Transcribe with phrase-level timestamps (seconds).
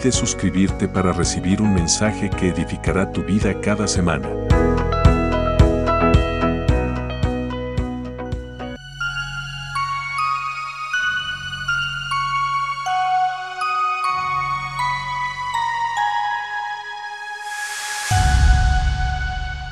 [0.00, 4.28] Olvides suscribirte para recibir un mensaje que edificará tu vida cada semana.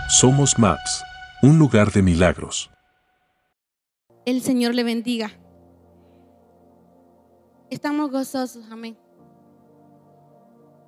[0.08, 1.04] Somos Maps,
[1.42, 2.70] un lugar de milagros.
[4.26, 5.30] El Señor le bendiga.
[7.70, 9.07] Estamos gozosos, amén.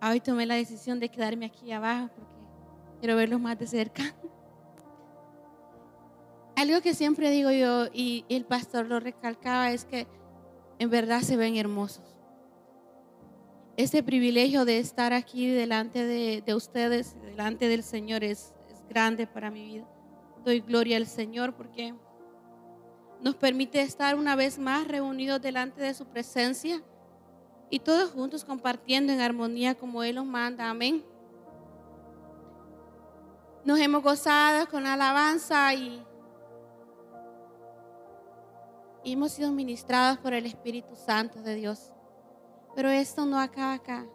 [0.02, 2.30] Hoy tomé la decisión de quedarme aquí abajo porque
[3.00, 4.02] quiero verlos más de cerca.
[6.56, 10.06] Algo que siempre digo yo y el pastor lo recalcaba es que
[10.78, 12.16] en verdad se ven hermosos.
[13.76, 19.50] Este privilegio de estar aquí delante de, ustedes, delante del Señor, es, es grande para
[19.50, 19.86] mi vida.
[20.44, 21.94] Doy gloria al Señor porque
[23.20, 26.82] nos permite estar una vez más reunidos delante de su presencia
[27.70, 30.68] y todos juntos compartiendo en armonía como Él nos manda.
[30.68, 31.04] Amén.
[33.64, 36.04] Nos hemos gozado con alabanza y,
[39.04, 41.92] hemos sido ministrados por el Espíritu Santo de Dios.
[42.74, 44.06] Pero esto no acaba acá.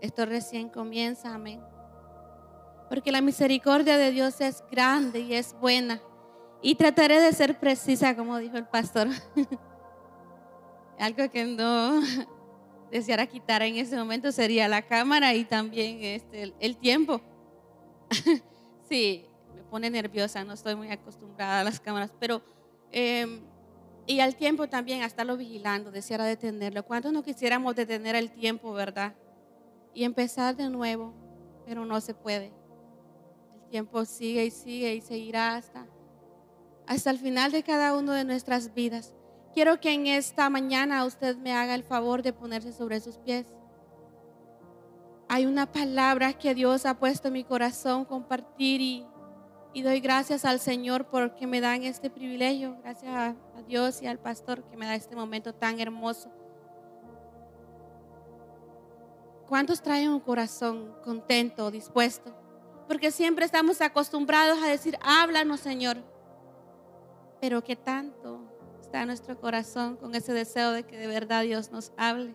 [0.00, 1.34] Esto recién comienza.
[1.34, 1.60] Amén.
[2.88, 6.00] Porque la misericordia de Dios es grande y es buena.
[6.62, 9.08] Y trataré de ser precisa, como dijo el pastor.
[10.98, 12.00] Algo que no,
[12.90, 17.20] deseara quitar en ese momento sería la cámara y también este, el, tiempo.
[18.88, 22.42] sí, me pone nerviosa, no estoy muy acostumbrada a las cámaras, pero...
[22.92, 23.40] Em,
[24.08, 26.84] y al tiempo también, a estarlo vigilando, deseara detenerlo.
[26.84, 29.14] ¿Cuántos no quisiéramos detener el tiempo, verdad?
[29.92, 31.12] Y empezar de nuevo,
[31.66, 32.52] pero no se puede.
[33.54, 35.88] El tiempo sigue y sigue y seguirá hasta,
[36.86, 39.12] hasta el final de cada uno de nuestras vidas.
[39.56, 43.46] Quiero que en esta mañana usted me haga el favor de ponerse sobre sus pies.
[45.30, 48.82] Hay una palabra que Dios ha puesto en mi corazón compartir
[49.72, 52.76] y, doy gracias al Señor porque me dan este privilegio.
[52.82, 56.30] Gracias a, a Dios y al pastor que me da este momento tan hermoso.
[59.48, 62.30] ¿Cuántos traen un corazón contento, dispuesto?
[62.86, 65.96] Porque siempre estamos acostumbrados a decir, háblanos Señor.
[67.40, 68.55] Pero ¿qué tanto
[69.04, 72.34] nuestro corazón con ese deseo de que de verdad Dios nos hable.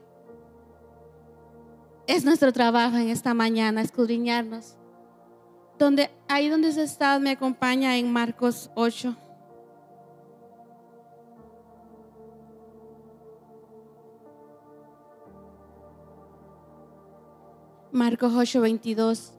[2.07, 4.75] Es nuestro trabajo en esta mañana escudriñarnos.
[5.79, 9.15] Donde, ahí donde está me acompaña en Marcos 8.
[17.91, 19.33] Marcos 8, 22.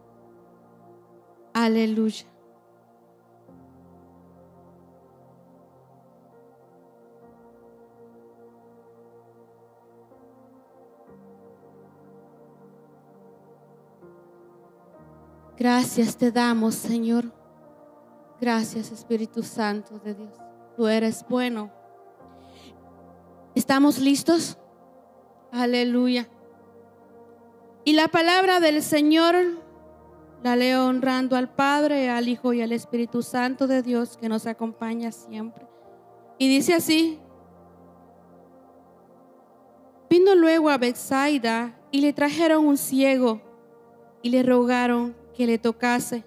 [1.54, 2.31] Aleluya.
[15.62, 17.32] Gracias te damos, Señor.
[18.40, 20.34] Gracias, Espíritu Santo de Dios.
[20.76, 21.70] Tú eres bueno.
[23.54, 24.58] ¿Estamos listos?
[25.52, 26.28] Aleluya.
[27.84, 29.36] Y la palabra del Señor
[30.42, 34.48] la leo honrando al Padre, al Hijo y al Espíritu Santo de Dios que nos
[34.48, 35.68] acompaña siempre.
[36.38, 37.20] Y dice así,
[40.10, 43.40] vino luego a Bethsaida y le trajeron un ciego
[44.22, 46.24] y le rogaron que le tocase.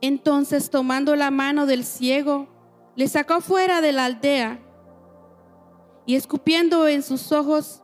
[0.00, 2.48] Entonces, tomando la mano del ciego,
[2.96, 4.60] le sacó fuera de la aldea
[6.06, 7.82] y escupiendo en sus ojos,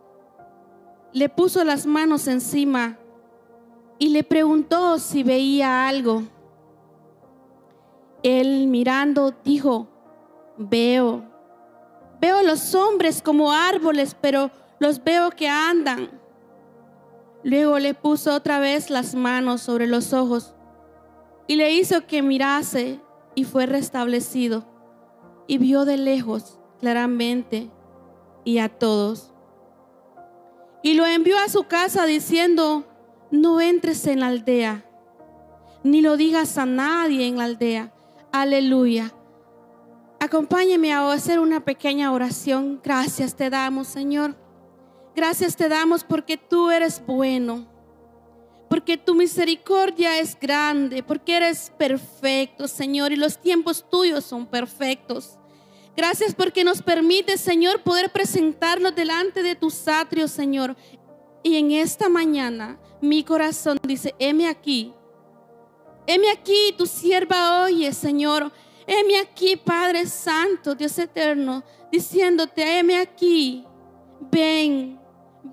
[1.12, 2.98] le puso las manos encima
[3.98, 6.22] y le preguntó si veía algo.
[8.22, 9.88] Él mirando dijo,
[10.56, 11.22] veo,
[12.20, 16.15] veo los hombres como árboles, pero los veo que andan.
[17.46, 20.56] Luego le puso otra vez las manos sobre los ojos
[21.46, 23.00] y le hizo que mirase
[23.36, 24.66] y fue restablecido
[25.46, 27.70] y vio de lejos claramente
[28.44, 29.32] y a todos.
[30.82, 32.84] Y lo envió a su casa diciendo,
[33.30, 34.84] no entres en la aldea,
[35.84, 37.94] ni lo digas a nadie en la aldea.
[38.32, 39.14] Aleluya.
[40.18, 42.80] Acompáñeme a hacer una pequeña oración.
[42.82, 44.45] Gracias te damos, Señor.
[45.16, 47.66] Gracias te damos porque tú eres bueno,
[48.68, 55.38] porque tu misericordia es grande, porque eres perfecto, Señor, y los tiempos tuyos son perfectos.
[55.96, 60.76] Gracias porque nos permite, Señor, poder presentarnos delante de tus atrios, Señor.
[61.42, 64.92] Y en esta mañana mi corazón dice, heme aquí.
[66.06, 68.52] Heme aquí, tu sierva oye, Señor.
[68.86, 73.64] Heme aquí, Padre Santo, Dios eterno, diciéndote, heme aquí.
[74.30, 75.00] Ven,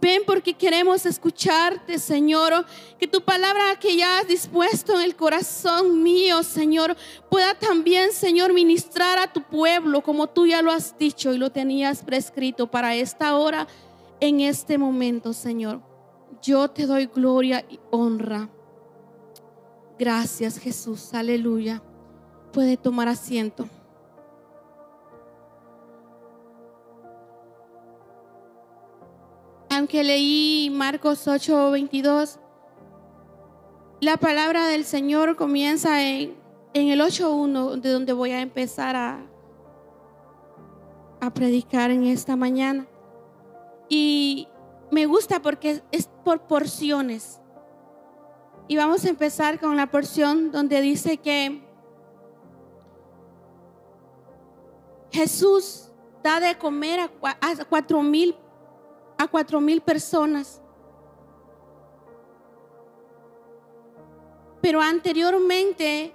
[0.02, 2.66] Ven porque queremos escucharte, Señor.
[3.00, 6.96] Que tu palabra que ya has dispuesto en el corazón mío, Señor,
[7.30, 11.52] pueda también, Señor, ministrar a tu pueblo como tú ya lo has dicho y lo
[11.52, 13.68] tenías prescrito para esta hora,
[14.20, 15.82] en este momento, Señor.
[16.42, 18.50] Yo te doy gloria y honra.
[20.00, 21.14] Gracias, Jesús.
[21.14, 21.82] Aleluya.
[22.52, 23.68] Puede tomar asiento.
[29.84, 32.40] Aunque leí Marcos 8:22,
[34.00, 36.38] la palabra del Señor comienza en,
[36.74, 39.26] en el 8:1, de donde voy a empezar a,
[41.20, 42.88] a predicar en esta mañana.
[43.90, 44.48] Y
[44.90, 47.42] me gusta porque es por porciones.
[48.70, 51.62] Y vamos a empezar con la porción donde dice que
[55.12, 55.92] Jesús
[56.24, 58.34] da de comer a cuatro mil
[59.18, 60.62] a cuatro mil personas.
[64.62, 66.14] Pero anteriormente,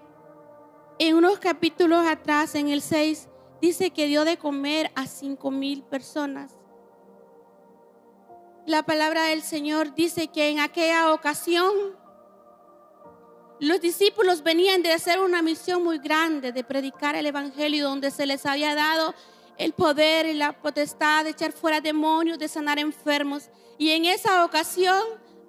[0.98, 3.28] en unos capítulos atrás, en el 6,
[3.60, 6.56] dice que dio de comer a cinco mil personas.
[8.66, 11.72] La palabra del Señor dice que en aquella ocasión
[13.60, 18.24] los discípulos venían de hacer una misión muy grande, de predicar el Evangelio, donde se
[18.26, 19.14] les había dado
[19.58, 23.50] el poder y la potestad de echar fuera demonios, de sanar enfermos.
[23.76, 25.02] Y en esa ocasión,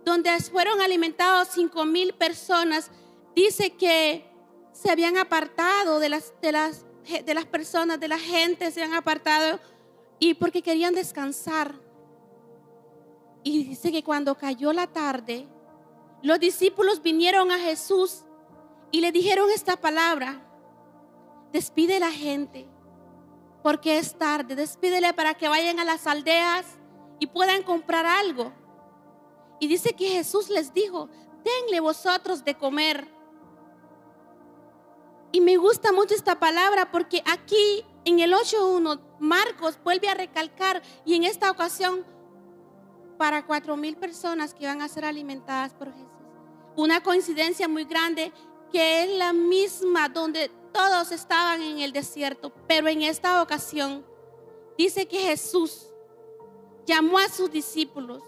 [0.03, 2.89] donde fueron alimentados cinco mil personas,
[3.35, 4.25] dice que
[4.73, 6.85] se habían apartado de las, de, las,
[7.23, 9.59] de las personas, de la gente, se habían apartado
[10.17, 11.75] y porque querían descansar.
[13.44, 15.47] Y dice que cuando cayó la tarde,
[16.23, 18.23] los discípulos vinieron a Jesús
[18.91, 20.41] y le dijeron esta palabra,
[21.53, 22.67] despide la gente
[23.63, 24.56] porque es tarde.
[24.56, 26.65] Despídele para que vayan a las aldeas
[27.19, 28.51] y puedan comprar algo.
[29.59, 31.09] Y dice que Jesús les dijo,
[31.44, 33.07] denle vosotros de comer.
[35.31, 40.81] Y me gusta mucho esta palabra porque aquí en el 8.1 Marcos vuelve a recalcar
[41.05, 42.05] y en esta ocasión
[43.17, 46.07] para cuatro mil personas que van a ser alimentadas por Jesús.
[46.75, 48.31] Una coincidencia muy grande
[48.69, 54.06] que es la misma donde todos estaban en el desierto, pero en esta ocasión
[54.77, 55.88] dice que Jesús
[56.86, 58.24] llamó a sus discípulos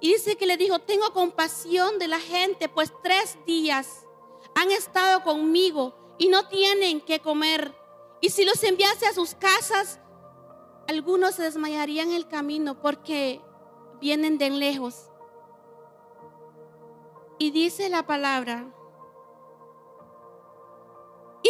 [0.00, 4.06] y dice que le dijo, tengo compasión de la gente, pues tres días
[4.54, 7.74] han estado conmigo y no tienen que comer.
[8.20, 10.00] Y si los enviase a sus casas,
[10.88, 13.40] algunos se desmayarían en el camino porque
[14.00, 15.10] vienen de lejos.
[17.38, 18.72] Y dice la palabra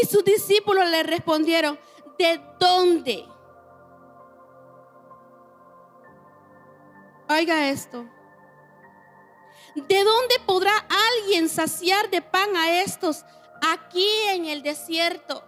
[0.03, 1.79] y sus discípulos le respondieron,
[2.19, 3.27] ¿de dónde?
[7.29, 8.07] Oiga esto.
[9.75, 10.73] ¿De dónde podrá
[11.19, 13.25] alguien saciar de pan a estos
[13.63, 15.43] aquí en el desierto?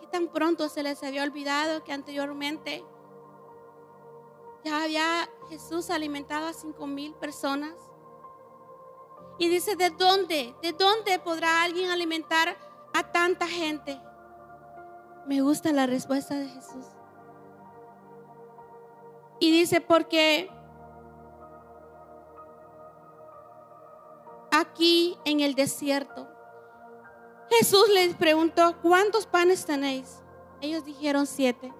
[0.00, 2.84] ¿Qué tan pronto se les había olvidado que anteriormente
[4.64, 7.74] ya había Jesús alimentado a cinco mil personas?
[9.38, 10.54] Y dice, ¿de dónde?
[10.62, 12.56] ¿De dónde podrá alguien alimentar
[12.92, 14.00] a tanta gente?
[15.26, 16.86] Me gusta la respuesta de Jesús.
[19.40, 20.48] Y dice, porque
[24.50, 26.28] aquí en el desierto,
[27.50, 30.22] Jesús les preguntó, ¿cuántos panes tenéis?
[30.60, 31.72] Ellos dijeron siete.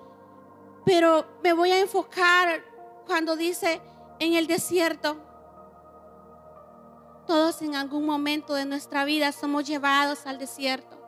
[0.85, 2.63] Pero me voy a enfocar
[3.07, 3.81] cuando dice
[4.19, 5.17] en el desierto,
[7.27, 11.05] todos en algún momento de nuestra vida somos llevados al desierto.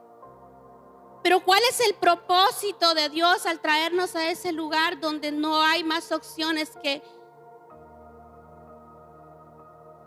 [1.22, 5.82] Pero ¿cuál es el propósito de Dios al traernos a ese lugar donde no hay
[5.82, 7.02] más opciones que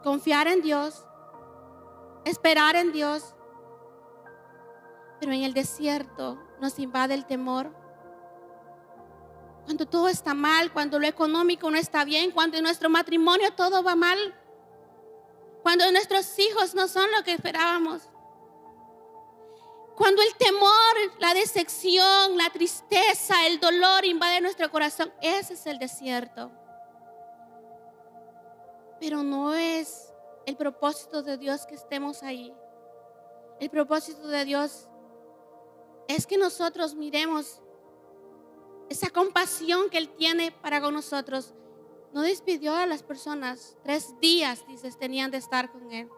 [0.01, 1.03] confiar en Dios,
[2.23, 3.35] esperar en Dios?
[5.19, 7.75] Pero en el desierto nos invade el temor.
[9.65, 13.83] Cuando todo está mal, cuando lo económico no está bien, cuando en nuestro matrimonio todo
[13.83, 14.17] va mal,
[15.63, 18.03] cuando nuestros hijos no son lo que esperábamos.
[19.95, 25.77] Cuando el temor, la decepción, la tristeza, el dolor invade nuestro corazón, ese es el
[25.77, 26.51] desierto.
[28.99, 30.13] Pero no es
[30.45, 32.53] el propósito de Dios que estemos ahí.
[33.59, 34.87] El propósito de Dios
[36.07, 37.61] es que nosotros miremos
[38.89, 41.53] esa compasión que Él tiene para con nosotros.
[42.13, 43.77] No despidió a las personas.
[43.83, 46.09] Tres días, dices, tenían de estar con Él.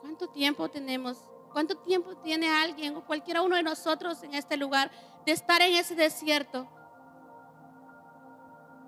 [0.00, 1.18] ¿Cuánto tiempo tenemos?
[1.52, 4.90] ¿Cuánto tiempo tiene alguien o cualquiera uno de nosotros en este lugar
[5.26, 6.68] de estar en ese desierto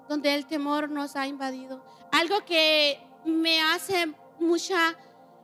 [0.09, 1.85] donde el temor nos ha invadido?
[2.13, 4.97] Algo que me hace mucha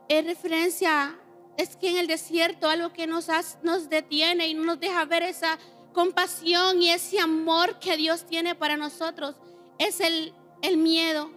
[0.07, 1.19] eh, referencia
[1.57, 3.27] es que en el desierto algo que nos,
[3.63, 5.57] nos detiene y no nos deja ver esa
[5.93, 9.35] compasión y ese amor que Dios tiene para nosotros
[9.79, 11.29] es el, el miedo,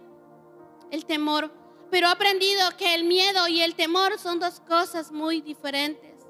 [0.91, 1.51] el temor.
[1.89, 6.25] Pero he aprendido que el miedo y el temor son dos cosas muy diferentes.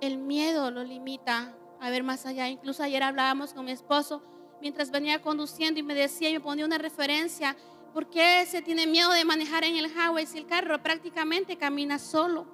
[0.00, 2.48] El miedo lo limita a ver más allá.
[2.48, 4.22] Incluso ayer hablábamos con mi esposo
[4.60, 7.56] mientras venía conduciendo y me decía y me ponía una referencia
[7.92, 11.98] ¿Por qué se tiene miedo de manejar en el highway si el carro prácticamente camina
[11.98, 12.46] solo?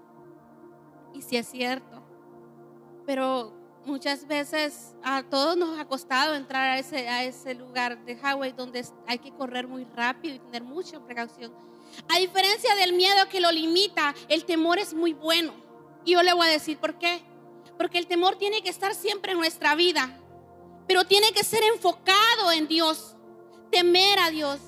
[1.12, 2.02] Y si es cierto.
[3.04, 3.52] Pero
[3.86, 9.18] muchas veces a todos nos ha costado entrar a ese, lugar de highway donde hay
[9.18, 11.52] que correr muy rápido y tener mucha precaución.
[12.08, 15.54] A diferencia del miedo que lo limita, el temor es muy bueno.
[16.04, 17.22] Y yo le voy a decir por qué.
[17.78, 20.18] Porque el temor tiene que estar siempre en nuestra vida,
[20.86, 23.14] pero tiene que ser enfocado en Dios,
[23.70, 24.60] temer a Dios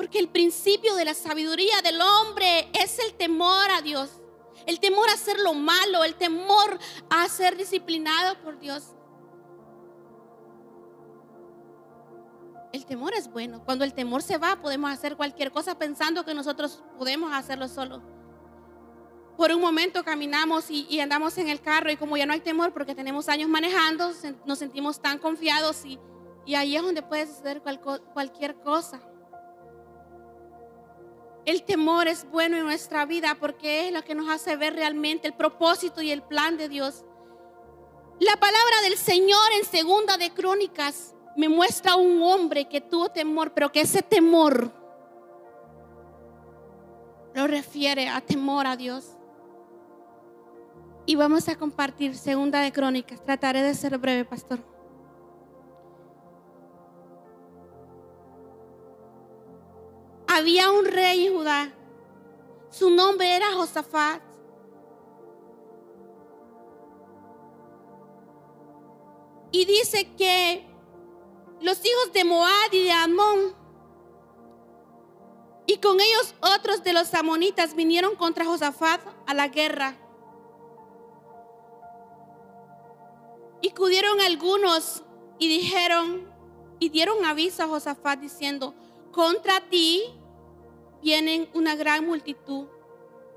[0.00, 4.08] porque el principio de la sabiduría del hombre es el temor a Dios.
[4.66, 8.94] El temor a hacer lo malo, el temor a ser disciplinado por Dios.
[12.72, 13.64] El temor es bueno.
[13.64, 18.02] Cuando el temor se va, podemos hacer cualquier cosa pensando que nosotros podemos hacerlo solo.
[19.36, 22.72] Por un momento caminamos y, andamos en el carro y como ya no hay temor
[22.72, 24.12] porque tenemos años manejando,
[24.44, 25.98] nos sentimos tan confiados y,
[26.54, 27.62] ahí es donde puede suceder
[28.12, 29.00] cualquier cosa.
[31.50, 35.26] El temor es bueno en nuestra vida porque es lo que nos hace ver realmente
[35.26, 37.04] el propósito y el plan de Dios.
[38.20, 43.52] La palabra del Señor en segunda de Crónicas me muestra un hombre que tuvo temor,
[43.52, 44.70] pero que ese temor
[47.34, 49.16] lo refiere a temor a Dios.
[51.04, 53.24] Y vamos a compartir segunda de Crónicas.
[53.24, 54.60] Trataré de ser breve, pastor.
[60.32, 61.72] Había un rey en Judá.
[62.70, 64.22] Su nombre era Josafat.
[69.50, 70.64] Y dice que
[71.60, 73.56] los hijos de Moab y de Amón
[75.66, 79.96] y con ellos otros de los amonitas vinieron contra Josafat a la guerra.
[83.62, 85.02] Y acudieron algunos
[85.40, 86.32] y dijeron
[86.78, 88.74] y dieron aviso a Josafat diciendo,
[89.10, 90.19] contra ti
[91.02, 92.66] vienen una gran multitud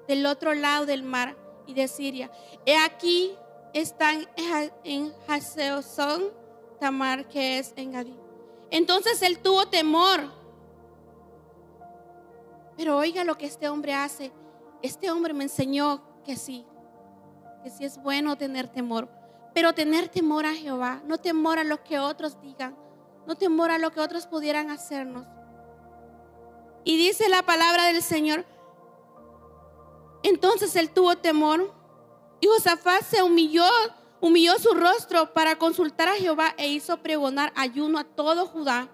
[0.08, 2.32] del otro lado del mar y de Siria.
[2.66, 3.36] He aquí
[3.74, 4.28] están
[4.84, 6.24] en Haseosón,
[6.80, 8.16] Tamar, que es en Gadí.
[8.70, 10.22] Entonces él tuvo temor.
[12.76, 14.32] Pero oiga lo que este hombre hace.
[14.82, 16.66] Este hombre me enseñó que sí,
[17.64, 19.10] que sí es bueno tener temor.
[19.54, 22.76] Pero tener temor a Jehová, no temor a lo que otros digan,
[23.28, 25.26] no temor a lo que otros pudieran hacernos.
[26.84, 28.46] Y dice la palabra del Señor.
[30.24, 31.74] Entonces él tuvo temor
[32.40, 33.66] y Josafat se humilló,
[34.22, 38.90] humilló su rostro para consultar a Jehová e hizo pregonar ayuno a todo Judá.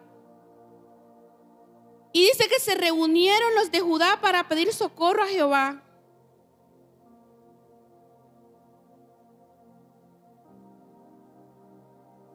[2.12, 5.84] Y dice que se reunieron los de Judá para pedir socorro a Jehová.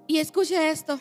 [0.06, 1.00] Y escuche esto.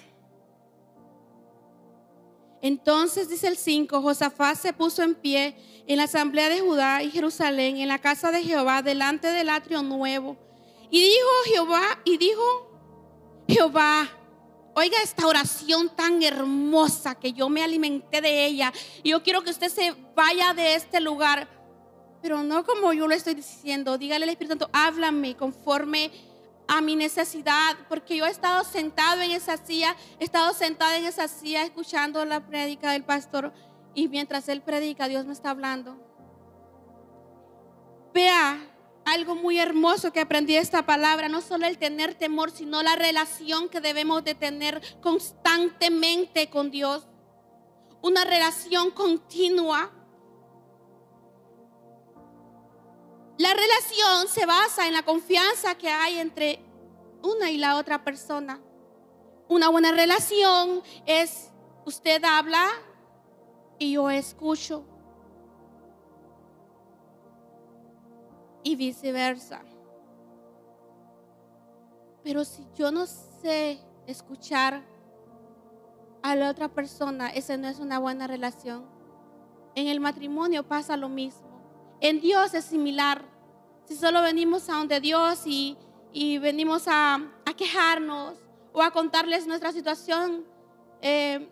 [2.63, 5.53] Entonces dice el 5, Josafat se puso en pie
[5.85, 9.83] en la asamblea de Judá y Jerusalén, en la casa de Jehová, delante del atrio
[9.83, 10.37] nuevo.
[10.89, 12.41] Y dijo Jehová, y dijo
[13.49, 14.09] Jehová,
[14.75, 18.71] oiga esta oración tan hermosa que yo me alimenté de ella.
[19.03, 21.49] Y yo quiero que usted se vaya de este lugar,
[22.21, 23.97] pero no como yo lo estoy diciendo.
[23.97, 26.11] Dígale al Espíritu Santo, háblame conforme
[26.77, 31.05] a mi necesidad, porque yo he estado sentado en esa silla, he estado sentada en
[31.05, 33.53] esa silla escuchando la prédica del pastor
[33.93, 35.97] y mientras él predica, Dios me está hablando.
[38.13, 38.59] Vea
[39.05, 43.69] algo muy hermoso que aprendí esta palabra, no solo el tener temor, sino la relación
[43.69, 47.07] que debemos de tener constantemente con Dios.
[48.01, 49.91] Una relación continua
[53.37, 56.59] La relación se basa en la confianza que hay entre
[57.21, 58.59] una y la otra persona.
[59.47, 61.49] Una buena relación es
[61.85, 62.69] Usted habla
[63.77, 64.85] y yo escucho.
[68.63, 69.61] Y viceversa.
[72.23, 74.81] Pero si yo no sé escuchar
[76.21, 78.85] a la otra persona, esa no es una buena relación.
[79.75, 81.52] En el matrimonio pasa lo mismo.
[81.99, 83.23] En Dios es similar.
[83.85, 85.77] Si solo venimos a donde Dios y,
[86.39, 87.21] venimos a,
[87.55, 88.35] quejarnos
[88.71, 90.43] o a contarles nuestra situación
[91.01, 91.47] eh,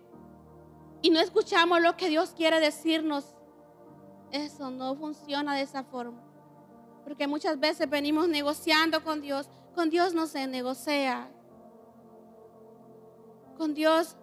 [1.03, 3.35] y no escuchamos lo que Dios quiere decirnos,
[4.31, 6.21] eso no funciona de esa forma.
[7.03, 9.47] Porque muchas veces venimos negociando con Dios.
[9.75, 11.29] Con Dios no se negocia.
[13.57, 14.15] Con Dios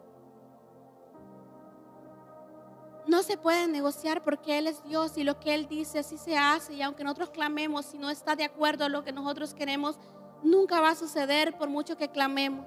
[3.09, 6.37] no se puede negociar porque Él es Dios y lo que Él dice así se
[6.37, 6.75] hace.
[6.75, 9.97] Y aunque nosotros clamemos, si no está de acuerdo a lo que nosotros queremos,
[10.43, 12.65] nunca va a suceder por mucho que clamemos.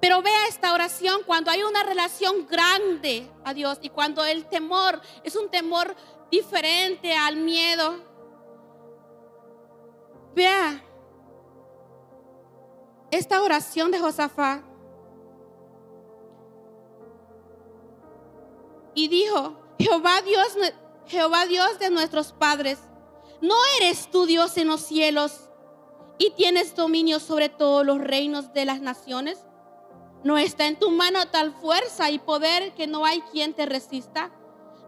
[0.00, 5.00] Pero vea esta oración cuando hay una relación grande a Dios y cuando el temor
[5.22, 5.94] es un temor
[6.30, 8.10] diferente al miedo,
[10.34, 10.82] Vea
[13.10, 14.69] esta oración de Josafat.
[19.00, 20.58] Y dijo, Jehová Dios,
[21.06, 22.78] Jehová Dios de nuestros padres,
[23.40, 25.48] ¿no eres tú Dios en los cielos
[26.18, 29.38] y tienes dominio sobre todos los reinos de las naciones?
[30.22, 34.30] ¿No está en tu mano tal fuerza y poder que no hay quien te resista?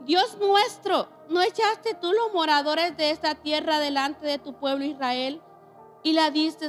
[0.02, 5.40] Dios nuestro, ¿no echaste tú los moradores de esta tierra delante de tu pueblo Israel
[6.02, 6.69] y la diste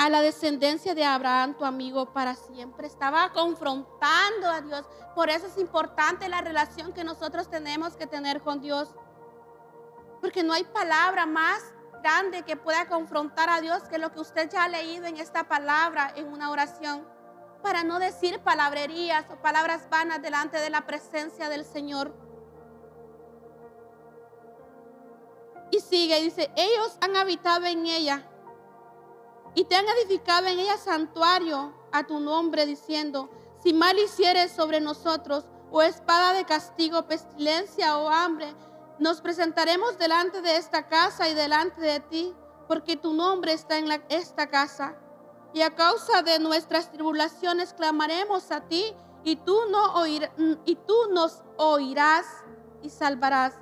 [0.00, 2.86] a la descendencia de Abraham, tu amigo, para siempre?
[2.86, 4.86] Estaba confrontando a Dios.
[5.14, 8.88] Por eso es importante la relación que nosotros tenemos que tener con Dios.
[10.22, 11.62] Porque no hay palabra más
[12.02, 15.48] grande que pueda confrontar a Dios que lo que usted ya ha leído en esta
[15.48, 17.06] palabra en una oración
[17.62, 22.14] para no decir palabrerías o palabras vanas delante de la presencia del Señor.
[25.70, 28.26] Y sigue, dice, ellos han habitado en ella
[29.54, 33.30] y te han edificado en ella santuario a tu nombre, diciendo,
[33.62, 38.54] si mal hicieres sobre nosotros, o espada de castigo, pestilencia o hambre,
[38.98, 42.34] nos presentaremos delante de esta casa y delante de ti,
[42.68, 44.96] porque tu nombre está en esta casa
[45.52, 51.42] y a causa de nuestras tribulaciones clamaremos a ti y tú, no y tú nos
[51.56, 52.26] oirás
[52.82, 53.54] y salvarás.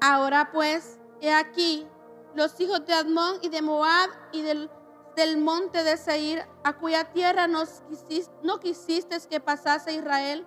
[0.00, 1.86] Ahora pues, he aquí,
[2.34, 4.70] los hijos de Admón y de Moab y del,
[5.16, 10.46] del monte de Seir, a cuya tierra no quisiste que pasase Israel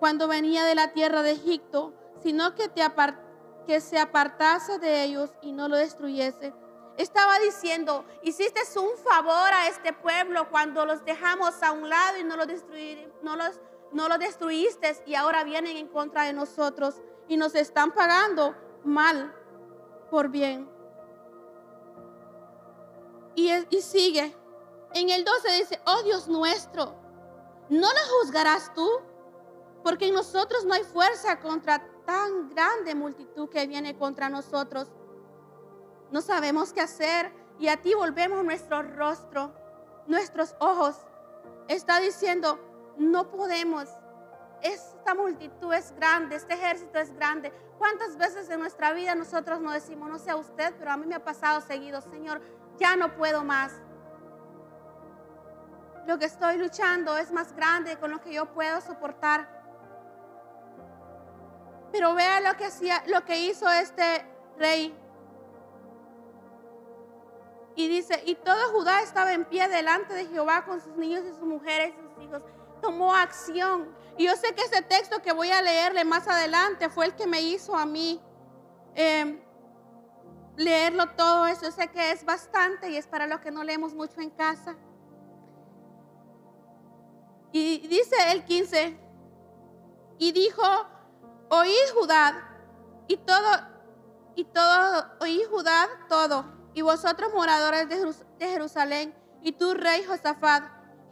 [0.00, 5.52] cuando venía de la tierra de Egipto, sino que, te se apartase de ellos y
[5.52, 6.52] no lo destruyese
[6.96, 12.24] estaba diciendo, hiciste un favor a este pueblo cuando los dejamos a un lado y
[12.24, 12.48] no los,
[14.18, 19.34] destruiste y ahora vienen en contra de nosotros y nos están pagando mal
[20.10, 20.75] por bien.
[23.36, 24.34] Y, sigue.
[24.94, 26.94] En el 12 dice, oh Dios nuestro,
[27.68, 28.88] ¿no lo juzgarás tú?
[29.84, 34.88] Porque en nosotros no hay fuerza contra tan grande multitud que viene contra nosotros
[36.10, 39.52] no sabemos qué hacer y a ti volvemos nuestro rostro,
[40.06, 40.96] nuestros ojos.
[41.68, 42.60] Está diciendo,
[42.96, 43.88] no podemos.
[44.62, 47.52] Esta multitud es grande, este ejército es grande.
[47.78, 51.06] ¿Cuántas veces en nuestra vida nosotros no decimos, no sé a usted, pero a mí
[51.06, 52.40] me ha pasado seguido, Señor,
[52.78, 53.72] ya no puedo más?
[56.06, 59.48] Lo que estoy luchando es más grande con lo que yo puedo soportar.
[61.92, 64.24] Pero vea lo que hacía, lo que hizo este
[64.58, 64.96] rey
[67.76, 71.28] y dice, y todo Judá estaba en pie delante de Jehová con sus niños y
[71.28, 72.42] sus mujeres y sus hijos.
[72.80, 73.94] Tomó acción.
[74.16, 77.26] Y yo sé que ese texto que voy a leerle más adelante fue el que
[77.26, 78.18] me hizo a mí
[78.94, 79.38] em,
[80.56, 81.62] leerlo todo eso.
[81.62, 84.76] Yo sé que es bastante y es para los que no leemos mucho en casa.
[87.52, 88.98] Y dice el 15,
[90.18, 90.62] y dijo,
[91.48, 92.48] oíd Judá,
[93.08, 93.48] y todo,
[94.34, 100.62] y todo, oíd Judá todo y vosotros moradores de Jerusalén, y tú, rey Josafat,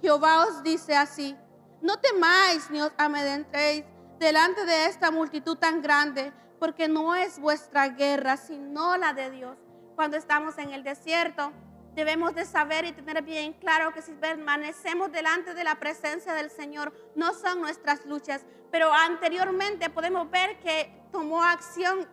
[0.03, 1.35] Jehová os dice así,
[1.81, 3.83] no temáis ni os amedrentéis
[4.19, 9.57] delante de esta multitud tan grande, porque no es vuestra guerra, sino la de Dios.
[9.95, 11.53] Cuando estamos en el desierto,
[11.95, 16.51] debemos de saber y tener bien claro que si permanecemos delante de la presencia del
[16.51, 22.09] Señor, no son nuestras luchas, pero anteriormente podemos ver que tomó acción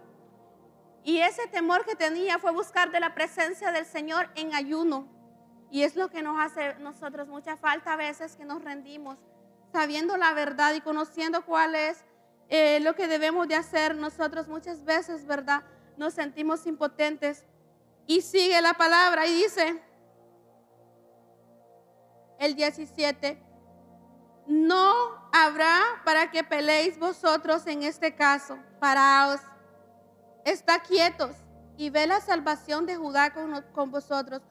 [1.04, 5.08] y ese temor que tenía fue buscar de la presencia del Señor en ayuno.
[5.72, 9.18] Y es lo que nos hace nosotros mucha falta a veces que nos rendimos
[9.72, 12.04] sabiendo la verdad y conociendo cuál es
[12.54, 15.64] eh, lo que debemos de hacer, nosotros muchas veces, ¿verdad?
[15.96, 17.46] Nos sentimos impotentes.
[18.08, 19.82] Y sigue la palabra y dice,
[22.40, 23.42] el 17,
[24.48, 24.94] no
[25.32, 29.40] habrá para que peleéis vosotros en este caso, paraos,
[30.44, 31.32] está quietos
[31.78, 34.42] y ve la salvación de Judá con, con vosotros.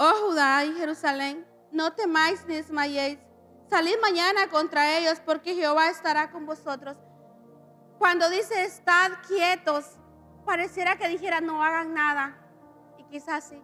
[0.00, 3.20] Oh Judá y Jerusalén, no temáis ni desmayéis.
[3.72, 6.98] Salid mañana contra ellos porque Jehová estará con vosotros.
[7.96, 9.86] Cuando dice estad quietos,
[10.44, 12.36] pareciera que dijera no hagan nada.
[12.98, 13.62] Y quizás sí.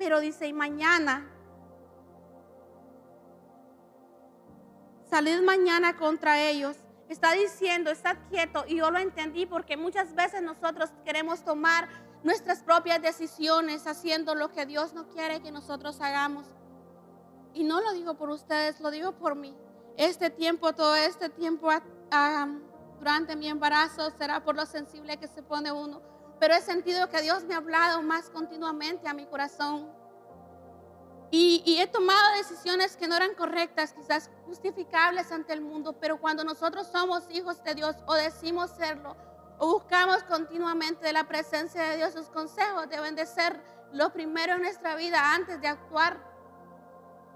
[0.00, 1.30] Pero dice, y mañana,
[5.08, 6.76] salid mañana contra ellos.
[7.08, 8.64] Está diciendo, estad quieto.
[8.66, 11.88] Y yo lo entendí porque muchas veces nosotros queremos tomar
[12.24, 16.48] nuestras propias decisiones haciendo lo que Dios no quiere que nosotros hagamos.
[17.54, 19.54] Y no lo digo por ustedes, lo digo por mí.
[19.96, 21.68] Este tiempo, todo este tiempo
[22.98, 26.00] durante mi embarazo será por lo sensible que se pone uno.
[26.40, 29.90] Pero he sentido que Dios me ha hablado más continuamente a mi corazón.
[31.30, 36.20] Y, y, he tomado decisiones que no eran correctas, quizás justificables ante el mundo, pero
[36.20, 39.16] cuando nosotros somos hijos de Dios o decimos serlo,
[39.58, 43.58] o buscamos continuamente de la presencia de Dios, sus consejos deben de ser
[43.92, 46.31] lo primero en nuestra vida antes de actuar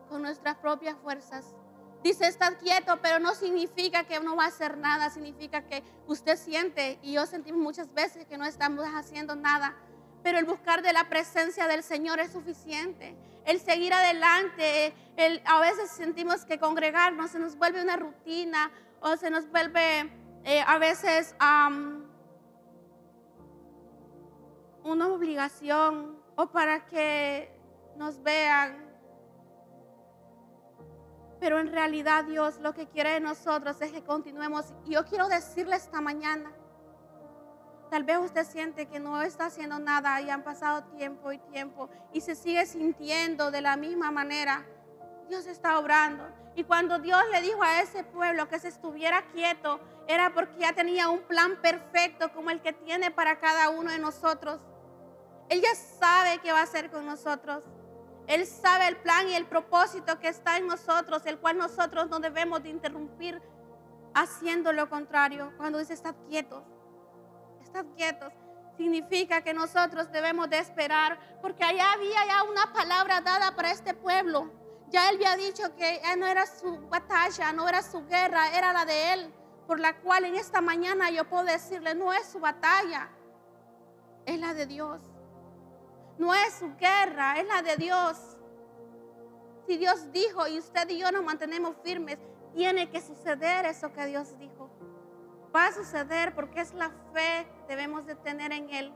[0.08, 1.54] con nuestras propias fuerzas.
[2.02, 6.36] Dice estar quieto, pero no significa que no va a hacer nada, significa que usted
[6.36, 9.74] siente, y yo sentimos muchas veces que no estamos haciendo nada,
[10.22, 13.16] pero el buscar de la presencia del Señor es suficiente.
[13.44, 19.16] El seguir adelante, el, a veces sentimos que congregarnos se nos vuelve una rutina o
[19.16, 20.10] se nos vuelve
[20.44, 21.34] eh, a veces
[24.84, 27.50] una obligación o para que
[27.96, 28.85] nos vean.
[31.40, 34.72] Pero en realidad Dios lo que quiere de nosotros es que continuemos.
[34.84, 36.50] Y yo quiero decirle esta mañana,
[37.90, 41.88] tal vez usted siente que no está haciendo nada y han pasado tiempo y tiempo
[42.12, 44.64] y se sigue sintiendo de la misma manera.
[45.28, 46.24] Dios está obrando.
[46.54, 50.72] Y cuando Dios le dijo a ese pueblo que se estuviera quieto, era porque ya
[50.72, 54.60] tenía un plan perfecto como el que tiene para cada uno de nosotros.
[55.48, 57.62] Él ya sabe qué va a hacer con nosotros.
[58.26, 62.18] Él sabe el plan y el propósito que está en nosotros, el cual nosotros no
[62.18, 63.40] debemos de interrumpir
[64.14, 65.52] haciendo lo contrario.
[65.56, 66.64] Cuando dice estad quietos,
[67.62, 68.32] estad quietos,
[68.76, 73.94] significa que nosotros debemos de esperar, porque allá había ya una palabra dada para este
[73.94, 74.50] pueblo.
[74.88, 78.84] Ya él había dicho que no era su batalla, no era su guerra, era la
[78.84, 79.34] de él,
[79.66, 83.08] por la cual en esta mañana yo puedo decirle, no es su batalla,
[84.24, 85.00] es la de Dios.
[86.18, 88.16] No es su guerra, es la de Dios.
[89.66, 92.18] Si Dios dijo y usted y yo nos mantenemos firmes,
[92.54, 94.70] tiene que suceder eso que Dios dijo.
[95.54, 98.92] Va a suceder porque es la fe que debemos de tener en Él.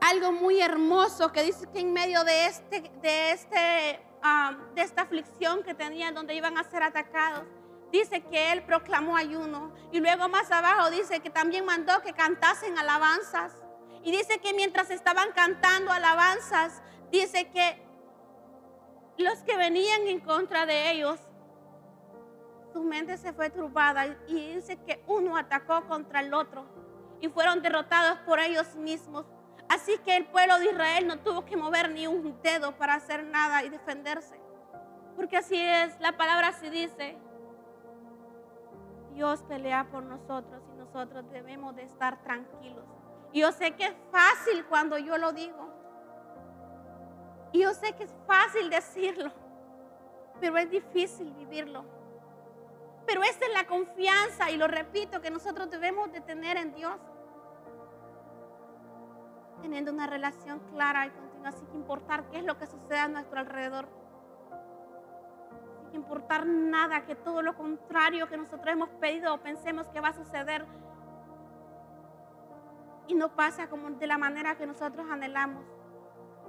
[0.00, 5.02] Algo muy hermoso que dice que en medio de, este, de, este, um, de esta
[5.02, 7.44] aflicción que tenían, donde iban a ser atacados,
[7.90, 9.72] dice que Él proclamó ayuno.
[9.90, 13.52] Y luego más abajo dice que también mandó que cantasen alabanzas.
[14.06, 17.82] Y dice que mientras estaban cantando alabanzas, dice que
[19.18, 21.18] los que venían en contra de ellos,
[22.72, 26.66] su mente se fue turbada y dice que uno atacó contra el otro
[27.20, 29.26] y fueron derrotados por ellos mismos.
[29.68, 33.24] Así que el pueblo de Israel no tuvo que mover ni un dedo para hacer
[33.24, 34.38] nada y defenderse.
[35.16, 37.18] Porque así es, la palabra así dice,
[39.14, 42.95] Dios pelea por nosotros y nosotros debemos de estar tranquilos.
[43.36, 45.68] Yo sé que es fácil cuando yo lo digo.
[47.52, 49.30] Y yo sé que es fácil decirlo,
[50.40, 51.84] pero es difícil vivirlo.
[53.04, 56.98] Pero esa es la confianza, y lo repito, que nosotros debemos de tener en Dios.
[59.60, 63.38] Teniendo una relación clara y continua, sin importar qué es lo que suceda a nuestro
[63.38, 63.86] alrededor.
[65.84, 70.08] Sin importar nada, que todo lo contrario que nosotros hemos pedido o pensemos que va
[70.08, 70.64] a suceder,
[73.08, 75.64] y no pasa como de la manera que nosotros anhelamos.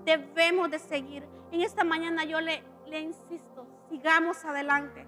[0.04, 1.28] Debemos de seguir.
[1.52, 5.06] En esta mañana yo le, insisto, sigamos adelante,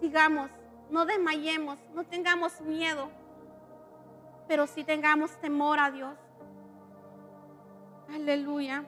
[0.00, 0.50] sigamos,
[0.90, 3.10] no desmayemos, no tengamos miedo,
[4.48, 6.16] pero sí tengamos temor a Dios.
[8.08, 8.84] Aleluya.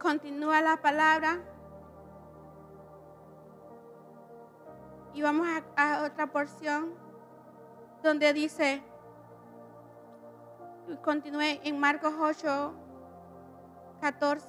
[0.00, 1.38] Continúa la palabra.
[5.14, 7.01] Y vamos a otra porción
[8.02, 8.82] donde dice,
[11.02, 12.74] continué en Marcos 8,
[14.00, 14.48] 14.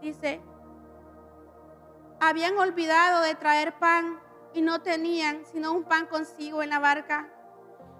[0.00, 0.40] Dice,
[2.20, 4.18] habían olvidado de traer pan
[4.54, 7.28] y no tenían sino un pan consigo en la barca.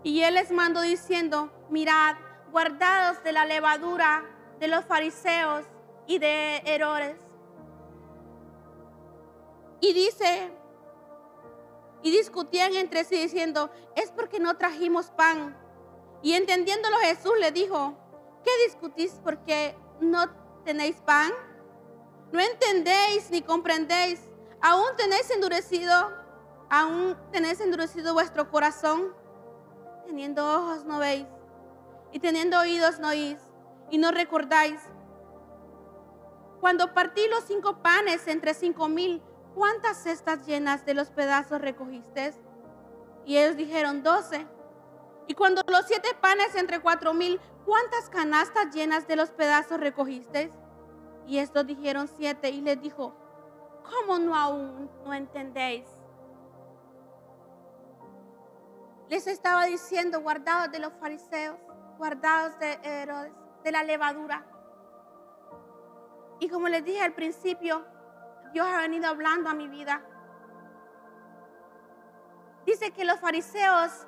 [0.03, 2.17] Y él les mandó diciendo, mirad,
[2.51, 4.25] guardados de la levadura
[4.59, 5.67] de los fariseos
[6.07, 7.30] y de Herodes.
[9.81, 10.51] Y dice,
[12.03, 15.57] y discutían entre sí diciendo, es porque no trajimos pan.
[16.23, 17.95] Y entendiéndolo Jesús le dijo,
[18.45, 20.31] ¿qué discutís porque no
[20.65, 21.33] tenéis pan?
[22.33, 24.21] ¿No entendéis ni comprendéis?
[24.61, 26.13] ¿Aún tenéis endurecido,
[26.69, 29.15] aún tenéis endurecido vuestro corazón?
[30.07, 31.27] Teniendo ojos no veis
[32.13, 33.39] y teniendo oídos no oís
[33.91, 34.81] y no recordáis.
[36.61, 39.23] Cuando partí los cinco panes entre cinco mil,
[39.55, 42.35] ¿cuántas cestas llenas de los pedazos recogiste?
[43.25, 44.47] Y ellos dijeron, doce.
[45.27, 50.51] Y cuando los siete panes entre cuatro mil, ¿cuántas canastas llenas de los pedazos recogiste?
[51.27, 52.51] Y estos dijeron siete.
[52.51, 53.15] Y les dijo,
[53.85, 55.87] ¿cómo no aún no entendéis?
[59.09, 61.59] Les estaba diciendo, guardados de los fariseos,
[61.99, 63.33] guardados de Herodes,
[63.63, 64.47] de la levadura.
[66.39, 67.85] Y como les dije al principio,
[68.53, 70.03] Dios ha venido hablando a mi vida.
[72.67, 74.07] Dice que los fariseos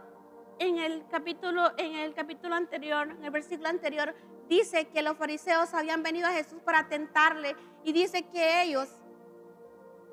[0.58, 4.14] en el capítulo en el capítulo anterior, en el versículo anterior
[4.48, 8.88] dice que los fariseos habían venido a Jesús para tentarle y dice que ellos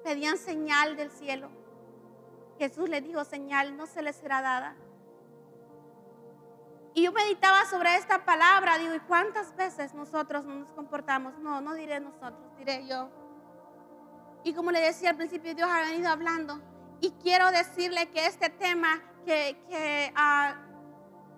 [0.04, 1.50] pedían señal del cielo.
[2.58, 4.76] Jesús les dijo, señal no se les será dada.
[6.94, 11.38] Y yo meditaba sobre esta palabra, digo, ¿y cuántas veces nosotros no nos comportamos?
[11.40, 13.10] No, no diré nosotros, diré yo.
[14.44, 16.62] Y como le decía al principio, Dios ha venido hablando.
[17.02, 20.56] Y quiero decirle que este tema que, que ah,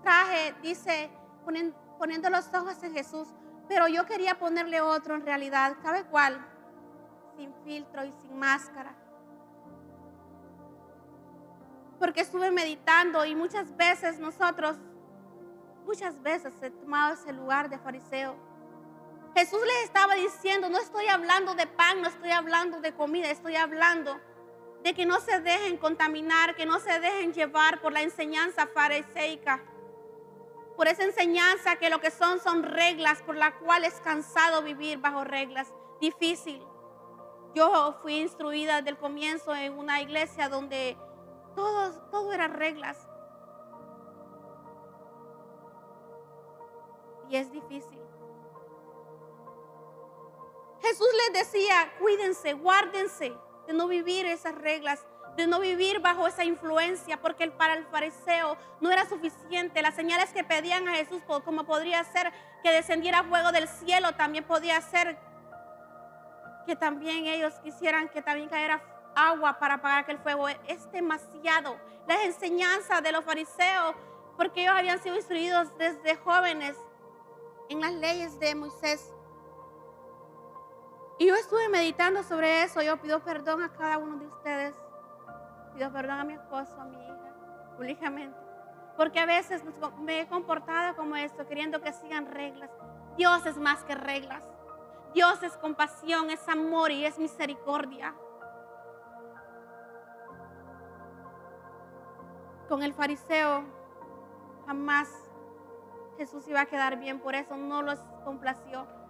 [0.01, 1.09] traje dice,
[1.97, 3.27] poniendo los ojos en Jesús,
[3.67, 5.75] pero yo quería ponerle otro en realidad.
[5.81, 6.45] ¿Sabe cuál?
[7.37, 8.93] Sin filtro y sin máscara.
[11.99, 14.77] Porque estuve meditando y muchas veces nosotros,
[15.85, 18.35] muchas veces he tomado ese lugar de fariseo
[19.35, 23.55] Jesús les estaba diciendo, no estoy hablando de pan, no estoy hablando de comida, estoy
[23.55, 24.19] hablando
[24.83, 29.63] de que no se dejen contaminar, que no se dejen llevar por la enseñanza fariseica,
[30.75, 34.97] por esa enseñanza que lo que son son reglas por la cual es cansado vivir
[34.97, 36.61] bajo reglas, difícil.
[37.53, 40.97] Yo fui instruida desde el comienzo en una iglesia donde
[41.55, 42.97] todo, todo era reglas.
[47.29, 48.00] Y es difícil.
[50.81, 53.33] Jesús les decía, cuídense, guárdense
[53.67, 58.57] de no vivir esas reglas, de no vivir bajo esa influencia, porque para el fariseo
[58.79, 59.81] no era suficiente.
[59.81, 62.31] Las señales que pedían a Jesús, como podría ser
[62.63, 65.17] que descendiera fuego del cielo, también podía ser
[66.65, 68.83] que también ellos quisieran que también cayera
[69.15, 70.47] agua para apagar aquel fuego.
[70.49, 71.77] Es demasiado.
[72.07, 73.95] Las enseñanzas de los fariseos,
[74.35, 76.75] porque ellos habían sido instruidos desde jóvenes
[77.69, 79.13] en las leyes de Moisés.
[81.21, 82.81] Y yo estuve meditando sobre eso.
[82.81, 84.73] Yo pido perdón a cada uno de ustedes.
[85.71, 87.31] Pido perdón a mi esposo, a mi hija,
[87.75, 88.35] públicamente.
[88.97, 89.61] Porque a veces
[89.99, 92.71] me he comportado como esto, queriendo que sigan reglas.
[93.17, 94.41] Dios es más que reglas.
[95.13, 98.15] Dios es compasión, es amor y es misericordia.
[102.67, 103.63] Con el fariseo
[104.65, 105.07] jamás
[106.17, 109.00] Jesús iba a quedar bien, por eso no los complació.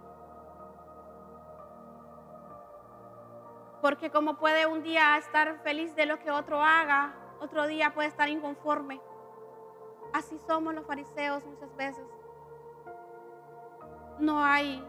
[3.82, 8.06] Porque como puede un día estar feliz de lo que otro haga, otro día puede
[8.06, 9.00] estar inconforme.
[10.12, 12.06] Así somos los fariseos muchas veces.
[14.20, 14.86] No hay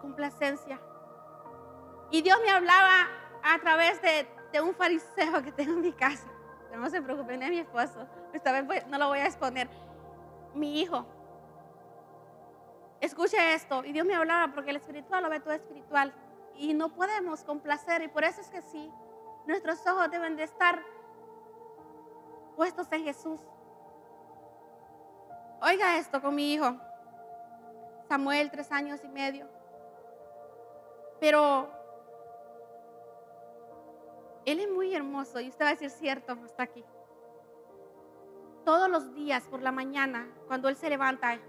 [0.00, 0.80] complacencia.
[2.10, 3.08] Y Dios me hablaba
[3.42, 4.26] a través de,
[4.62, 6.26] un fariseo que tengo en mi casa.
[6.74, 8.08] No se preocupen, es mi esposo.
[8.32, 9.68] Esta vez no lo voy a exponer.
[10.54, 11.04] Mi hijo.
[13.02, 13.84] Escuche esto.
[13.84, 16.14] Y Dios me hablaba porque el espiritual lo ve todo espiritual
[16.58, 18.90] y no podemos complacer y por eso es que sí,
[19.46, 20.82] nuestros ojos deben de estar
[22.56, 23.40] puestos en Jesús.
[25.62, 26.76] Oiga esto con mi hijo,
[28.08, 29.48] Samuel, tres años y medio.
[31.20, 31.68] Pero
[34.44, 36.84] él es muy hermoso y usted va a decir cierto, está aquí.
[38.64, 41.40] Todos los días por la mañana, cuando él se levanta, él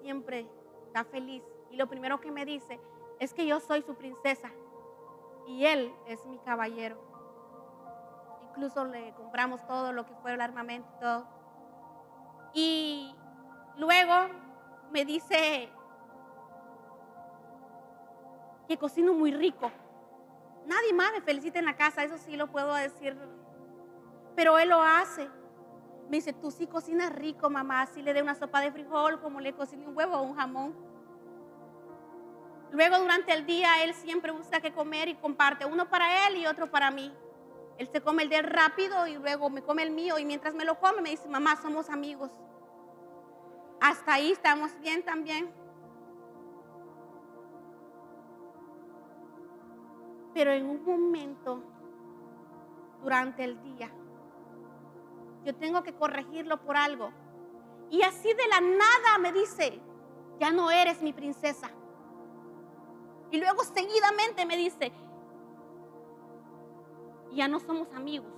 [0.00, 0.46] siempre
[0.86, 1.42] está feliz.
[1.70, 2.80] Y lo primero que me dice,
[3.18, 4.50] es que yo soy su princesa
[5.46, 6.96] y él es mi caballero.
[8.48, 11.26] Incluso le compramos todo lo que fue el armamento y todo.
[12.54, 13.16] Y
[13.76, 14.12] luego
[14.90, 15.68] me dice
[18.66, 19.70] que cocino muy rico.
[20.66, 23.16] Nadie más me felicita en la casa, eso sí lo puedo decir.
[24.34, 25.28] Pero él lo hace.
[26.08, 27.82] Me dice, tú sí cocinas rico, mamá.
[27.82, 30.74] Así le dé una sopa de frijol, como le cocine un huevo o un jamón.
[32.72, 36.46] Luego durante el día él siempre busca que comer y comparte uno para él y
[36.46, 37.12] otro para mí.
[37.78, 40.54] Él se come el de él rápido y luego me come el mío y mientras
[40.54, 42.30] me lo come me dice, mamá, somos amigos.
[43.80, 45.50] Hasta ahí estamos bien también.
[50.32, 51.62] Pero en un momento
[53.02, 53.90] durante el día,
[55.44, 57.10] yo tengo que corregirlo por algo.
[57.90, 59.80] Y así de la nada me dice,
[60.40, 61.70] ya no eres mi princesa.
[63.30, 64.92] Y luego seguidamente me dice,
[67.32, 68.32] ya no somos amigos.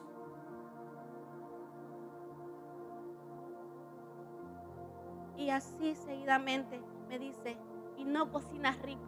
[5.36, 7.56] Y así seguidamente me dice,
[7.96, 9.02] y no cocinas rico.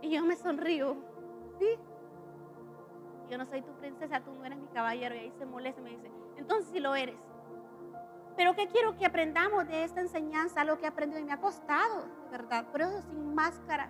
[0.00, 0.96] Y yo me sonrío,
[1.58, 1.66] ¿sí?
[3.30, 5.14] Yo no soy tu princesa, tú no eres mi caballero.
[5.14, 7.16] Y ahí se molesta y me dice, entonces sí lo eres.
[8.36, 10.64] Pero ¿qué quiero que aprendamos de esta enseñanza?
[10.64, 12.66] Lo que he aprendido y me ha costado, ¿verdad?
[12.72, 13.88] Pero eso sin máscara.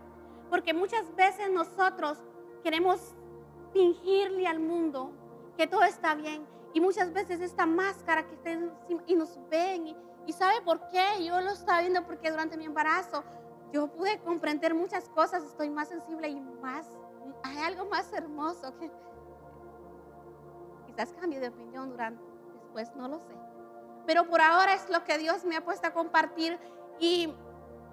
[0.51, 2.19] Porque muchas veces nosotros
[2.63, 3.15] queremos
[3.73, 5.13] fingirle al mundo
[5.57, 6.47] que todo está bien.
[6.75, 8.71] Y muchas veces esta máscara que estén
[9.07, 9.87] y nos ven.
[9.87, 11.25] Y, y ¿sabe por qué?
[11.25, 13.25] Yo lo estaba viendo porque durante mi embarazo
[13.73, 15.43] yo pude comprender muchas cosas.
[15.45, 16.91] Estoy más sensible y más...
[17.45, 18.91] Hay algo más hermoso que...
[20.87, 22.23] Quizás cambie de opinión durante
[22.75, 23.35] después, no lo sé.
[24.07, 26.59] Pero por ahora es lo que Dios me ha puesto a compartir
[26.99, 27.33] y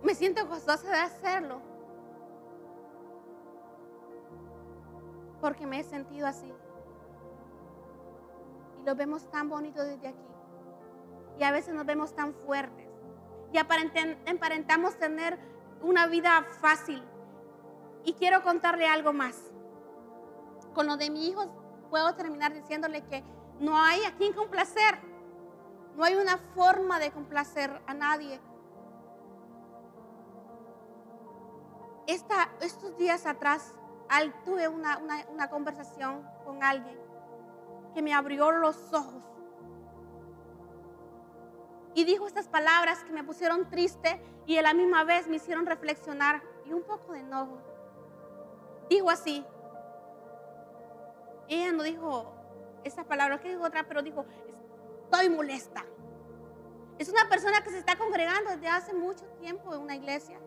[0.03, 1.61] me siento gozosa de hacerlo.
[5.39, 6.53] Porque me he sentido así.
[8.79, 10.25] Y lo vemos tan bonito desde aquí.
[11.39, 12.87] Y a veces nos vemos tan fuertes.
[13.53, 15.39] Y aparentamos tener
[15.81, 17.03] una vida fácil.
[18.03, 19.51] Y quiero contarle algo más.
[20.73, 21.47] Con lo de mi hijo
[21.89, 23.23] puedo terminar diciéndole que
[23.59, 25.10] no hay a quien complacer.
[25.95, 28.39] No hay una forma de complacer a nadie.
[32.59, 33.73] estos días atrás
[34.43, 34.99] tuve una,
[35.31, 36.97] una conversación con alguien
[37.93, 39.23] que me abrió los ojos
[41.93, 45.65] y dijo estas palabras que me pusieron triste y a la misma vez me hicieron
[45.65, 47.57] reflexionar y un poco de enojo.
[48.89, 49.45] Dijo así.
[51.47, 52.33] Ella no dijo
[52.83, 54.25] esas palabras, que dijo otra, pero dijo,
[55.11, 55.83] estoy molesta.
[56.97, 60.39] Es una persona que se está congregando desde hace mucho tiempo en una iglesia.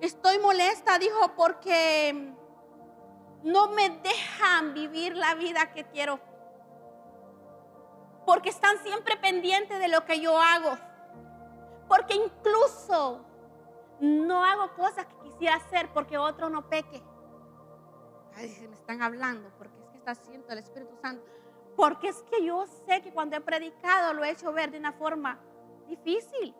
[0.00, 2.32] Estoy molesta, dijo, porque
[3.42, 6.20] no me dejan vivir la vida que quiero.
[8.24, 10.76] Porque están siempre pendientes de lo que yo hago.
[11.88, 13.24] Porque incluso
[14.00, 17.02] no hago cosas que quisiera hacer porque otro no peque.
[18.36, 21.41] Ay, se me están hablando porque es que está haciendo el Espíritu Santo.
[21.76, 24.92] Porque es que yo sé que cuando he predicado lo he hecho ver de una
[24.92, 25.38] forma
[25.88, 26.54] difícil.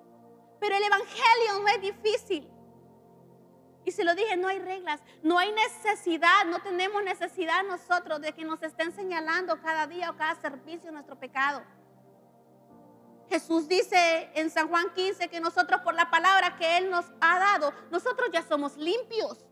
[0.58, 2.48] Pero el Evangelio no es difícil.
[3.84, 8.32] Y se lo dije, no hay reglas, no hay necesidad, no tenemos necesidad nosotros de
[8.32, 11.62] que nos estén señalando cada día o cada servicio nuestro pecado.
[13.28, 17.38] Jesús dice en San Juan 15 que nosotros por la palabra que Él nos ha
[17.38, 19.44] dado, nosotros ya somos limpios.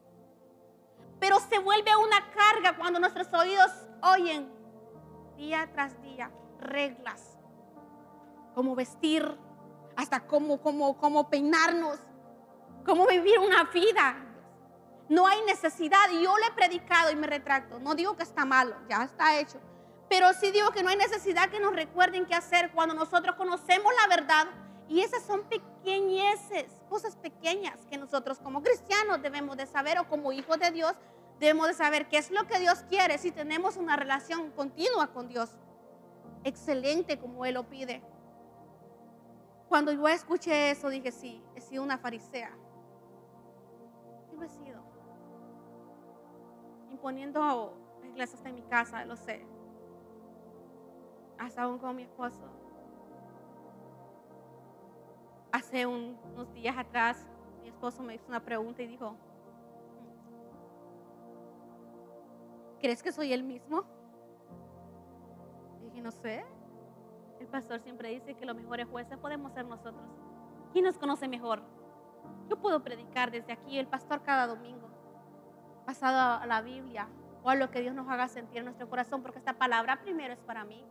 [1.18, 3.70] Pero se vuelve una carga cuando nuestros oídos
[4.02, 4.59] oyen
[5.40, 7.38] día tras día reglas,
[8.54, 9.26] como vestir,
[9.96, 11.98] hasta cómo, cómo, cómo peinarnos,
[12.84, 14.16] cómo vivir una vida.
[15.08, 16.10] No hay necesidad.
[16.10, 17.80] Yo le he predicado y me retracto.
[17.80, 19.58] No digo que está malo, ya está hecho.
[20.08, 23.92] Pero sí digo que no hay necesidad que nos recuerden qué hacer cuando nosotros conocemos
[24.02, 24.46] la verdad.
[24.88, 30.32] Y esas son pequeñeces, cosas pequeñas que nosotros como cristianos debemos de saber o como
[30.32, 30.92] hijos de Dios
[31.40, 35.26] debemos de saber qué es lo que Dios quiere si tenemos una relación continua con
[35.26, 35.50] Dios.
[36.44, 38.02] Excelente como Él lo pide.
[39.68, 42.50] Cuando yo escuché eso, dije, sí, he sido una farisea.
[44.28, 44.82] ¿Qué lo he sido?
[46.90, 47.72] Imponiendo
[48.02, 49.46] reglas hasta en mi casa, lo sé.
[51.38, 52.42] Hasta aún con mi esposo.
[55.52, 57.26] Hace unos días atrás,
[57.62, 59.16] mi esposo me hizo una pregunta y dijo,
[62.80, 63.84] ¿crees que soy el mismo?
[65.80, 66.44] Y dije, no sé.
[67.38, 70.04] El pastor siempre dice que los mejores jueces podemos ser nosotros.
[70.72, 71.62] ¿Quién nos conoce mejor?
[72.48, 74.88] Yo puedo predicar desde aquí, el pastor cada domingo.
[75.86, 77.08] basado a la Biblia
[77.42, 80.32] o a lo que Dios nos haga sentir en nuestro corazón, porque esta palabra primero
[80.32, 80.84] es para mí,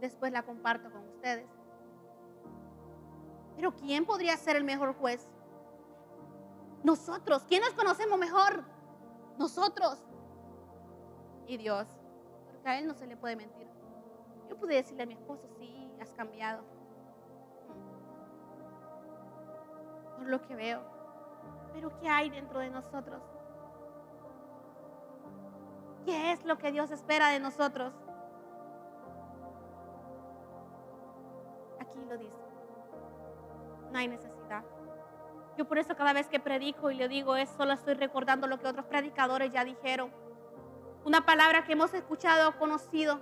[0.00, 1.48] después la comparto con ustedes.
[3.56, 5.28] Pero ¿quién podría ser el mejor juez?
[6.84, 7.44] Nosotros.
[7.48, 8.62] ¿Quién nos conocemos mejor?
[9.36, 10.07] Nosotros.
[11.48, 11.88] Y Dios.
[12.52, 13.66] Porque a Él no se le puede mentir.
[14.48, 16.62] Yo pude decirle a mi esposo, sí, has cambiado.
[20.18, 20.82] Por lo que veo.
[21.72, 23.22] Pero ¿qué hay dentro de nosotros?
[26.04, 27.92] ¿Qué es lo que Dios espera de nosotros?
[31.80, 32.36] Aquí lo dice.
[33.90, 34.64] No hay necesidad.
[35.56, 38.58] Yo por eso cada vez que predico y le digo es solo estoy recordando lo
[38.58, 40.10] que otros predicadores ya dijeron.
[41.04, 43.20] Una palabra que hemos escuchado o conocido.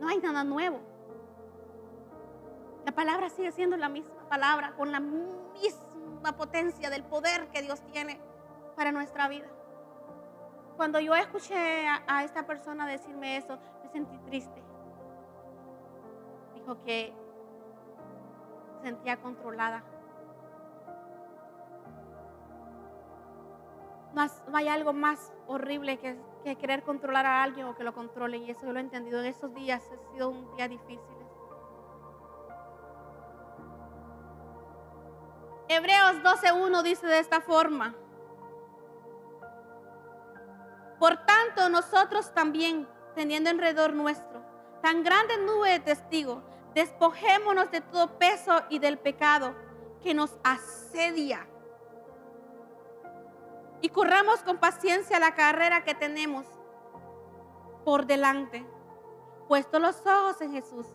[0.00, 0.80] No hay nada nuevo.
[2.84, 7.80] La palabra sigue siendo la misma palabra, con la misma potencia del poder que Dios
[7.92, 8.20] tiene
[8.76, 9.46] para nuestra vida.
[10.76, 14.62] Cuando yo escuché a, esta persona decirme eso, me sentí triste.
[16.54, 17.14] Dijo que
[18.82, 19.84] sentía controlada.
[24.14, 27.92] Más, no hay algo más horrible que, que, querer controlar a alguien o que lo
[27.92, 28.42] controlen.
[28.42, 29.20] Y eso yo lo he entendido.
[29.20, 31.00] En esos días ha sido un día difícil.
[35.68, 37.94] Hebreos 12.1 dice de esta forma.
[40.98, 44.44] Por tanto, nosotros también, teniendo alrededor nuestro
[44.84, 46.42] tan grande nube de testigos,
[46.74, 49.54] despojémonos de todo peso y del pecado
[50.02, 51.46] que nos asedia.
[53.84, 56.46] Y corramos con paciencia la carrera que tenemos
[57.84, 58.66] por delante,
[59.46, 60.86] puesto los ojos en Jesús,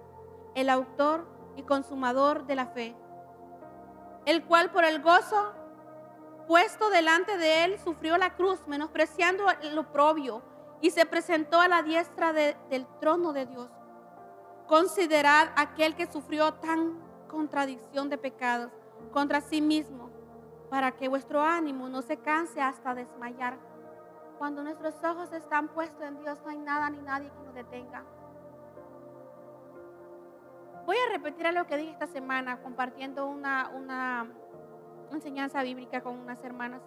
[0.56, 2.96] el autor y consumador de la fe,
[4.26, 5.54] el cual por el gozo
[6.48, 10.42] puesto delante de él sufrió la cruz, menospreciando el oprobio,
[10.82, 13.70] y se presentó a la diestra del trono de Dios.
[14.66, 18.72] Considerad aquel que sufrió tan contradicción de pecados
[19.12, 20.09] contra sí mismo,
[20.70, 23.58] para que vuestro ánimo no se canse hasta desmayar.
[24.38, 28.04] Cuando nuestros ojos están puestos en Dios, no hay nada ni nadie que nos detenga.
[30.86, 34.28] Voy a repetir lo que dije esta semana compartiendo una, una
[35.12, 36.82] enseñanza bíblica con unas hermanas.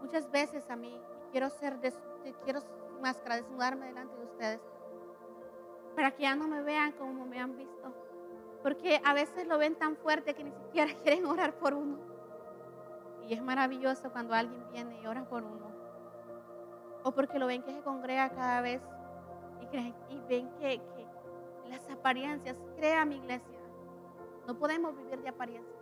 [0.00, 1.00] Muchas veces a mí
[1.30, 1.78] quiero ser,
[2.44, 2.60] quiero
[3.00, 4.60] máscara, desnudarme delante de ustedes,
[5.94, 7.92] para que ya no me vean como me han visto.
[8.62, 11.98] Porque a veces lo ven tan fuerte que ni siquiera quieren orar por uno.
[13.26, 15.70] Y es maravilloso cuando alguien viene y ora por uno.
[17.02, 18.82] O porque lo ven que se congrega cada vez
[19.60, 21.06] y, ven que, que
[21.68, 23.58] las apariencias, crea mi iglesia,
[24.46, 25.78] no podemos vivir de apariencia.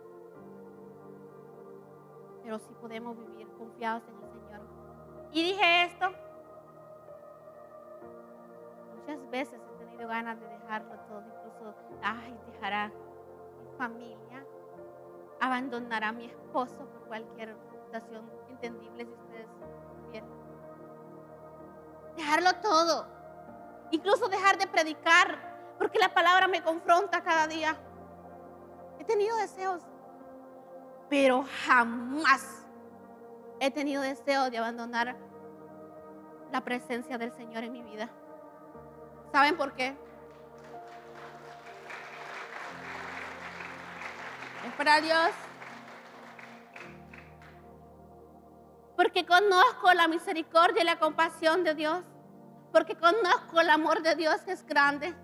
[2.43, 4.61] Pero sí podemos vivir confiados en el Señor.
[5.31, 6.09] Y dije esto
[8.95, 9.59] Muchas veces
[9.99, 14.45] tenido ganas de dejarlo todo, incluso, ay, dejar a mi familia,
[15.41, 19.47] abandonar a mi esposo por cualquier situación entendible si ustedes
[20.09, 20.29] vieron.
[22.15, 23.07] Dejarlo todo,
[23.91, 27.75] incluso dejar de predicar, porque la palabra me confronta cada día.
[28.99, 29.81] He tenido deseos,
[31.09, 32.65] pero jamás
[33.59, 35.17] he tenido deseo de abandonar
[36.53, 38.09] la presencia del Señor en mi vida.
[39.31, 39.95] ¿Saben por qué?
[44.65, 45.29] Es para Dios.
[48.95, 52.03] Porque conozco la misericordia y la compasión de Dios.
[52.71, 55.15] Porque conozco el amor de Dios que es grande.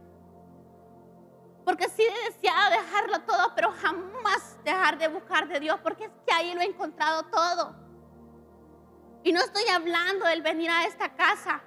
[1.66, 6.12] Porque sí he deseado dejarlo todo, pero jamás dejar de buscar de Dios, porque es
[6.26, 7.76] que ahí lo he encontrado todo.
[9.24, 11.64] Y no estoy hablando del venir a esta casa.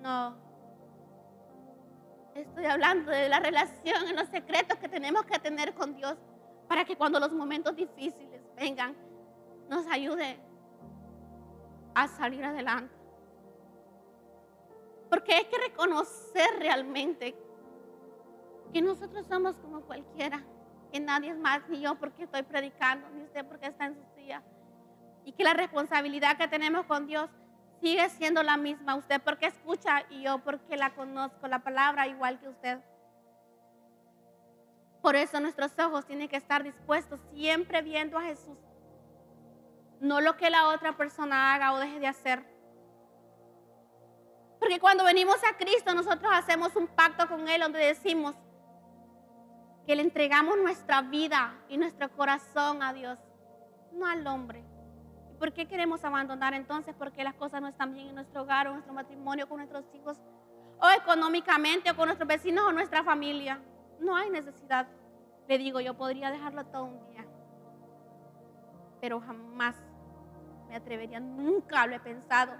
[0.00, 0.47] No.
[2.38, 6.16] Estoy hablando de la relación en los secretos que tenemos que tener con Dios
[6.68, 8.94] para que cuando los momentos difíciles vengan,
[9.68, 10.38] nos ayude
[11.96, 12.94] a salir adelante.
[15.10, 17.34] Porque hay que reconocer realmente
[18.72, 20.44] que nosotros somos como cualquiera,
[20.92, 24.04] que nadie es más, ni yo porque estoy predicando, ni usted porque está en su
[24.14, 24.44] silla.
[25.24, 27.28] Y que la responsabilidad que tenemos con Dios
[27.80, 28.94] sigue siendo la misma.
[28.94, 32.78] Usted porque escucha y yo porque la conozco, la palabra igual que usted.
[35.02, 38.58] Por eso nuestros ojos tienen que estar dispuestos siempre viendo a Jesús.
[40.00, 42.44] No lo que la otra persona haga o deje de hacer.
[44.58, 48.34] Porque cuando venimos a Cristo nosotros hacemos un pacto con Él donde decimos
[49.86, 53.18] que le entregamos nuestra vida y nuestro corazón a Dios,
[53.92, 54.67] no al hombre.
[55.38, 56.94] ¿Por qué queremos abandonar entonces?
[56.98, 59.84] Porque las cosas no están bien en nuestro hogar o en nuestro matrimonio, con nuestros
[59.94, 60.18] hijos,
[60.80, 63.60] o económicamente, o con nuestros vecinos o nuestra familia.
[64.00, 64.88] No hay necesidad.
[65.46, 67.24] Le digo, yo podría dejarlo todo un día,
[69.00, 69.76] pero jamás
[70.68, 72.52] me atrevería, nunca lo he pensado.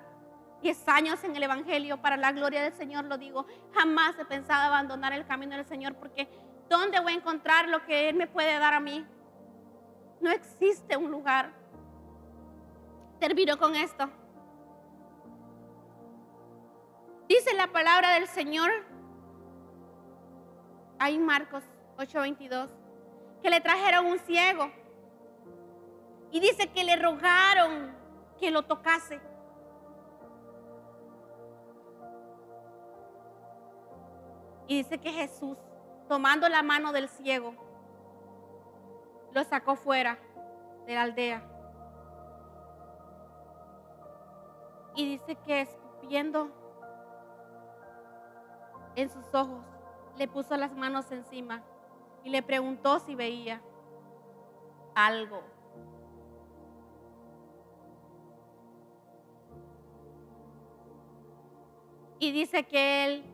[0.62, 4.62] Diez años en el Evangelio, para la gloria del Señor lo digo, jamás he pensado
[4.62, 6.28] abandonar el camino del Señor porque
[6.68, 9.06] ¿dónde voy a encontrar lo que Él me puede dar a mí?
[10.20, 11.52] No existe un lugar.
[13.20, 14.08] Termino con esto.
[17.28, 18.70] Dice la palabra del Señor
[20.98, 21.62] ahí Marcos
[21.96, 22.68] 8:22
[23.42, 24.70] que le trajeron un ciego
[26.30, 27.94] y dice que le rogaron
[28.38, 29.20] que lo tocase.
[34.66, 35.56] Y dice que Jesús,
[36.08, 37.54] tomando la mano del ciego,
[39.32, 40.18] lo sacó fuera
[40.86, 41.57] de la aldea.
[44.98, 46.50] Y dice que escupiendo
[48.96, 49.64] en sus ojos,
[50.16, 51.62] le puso las manos encima
[52.24, 53.62] y le preguntó si veía
[54.96, 55.40] algo.
[62.18, 63.24] Y dice que él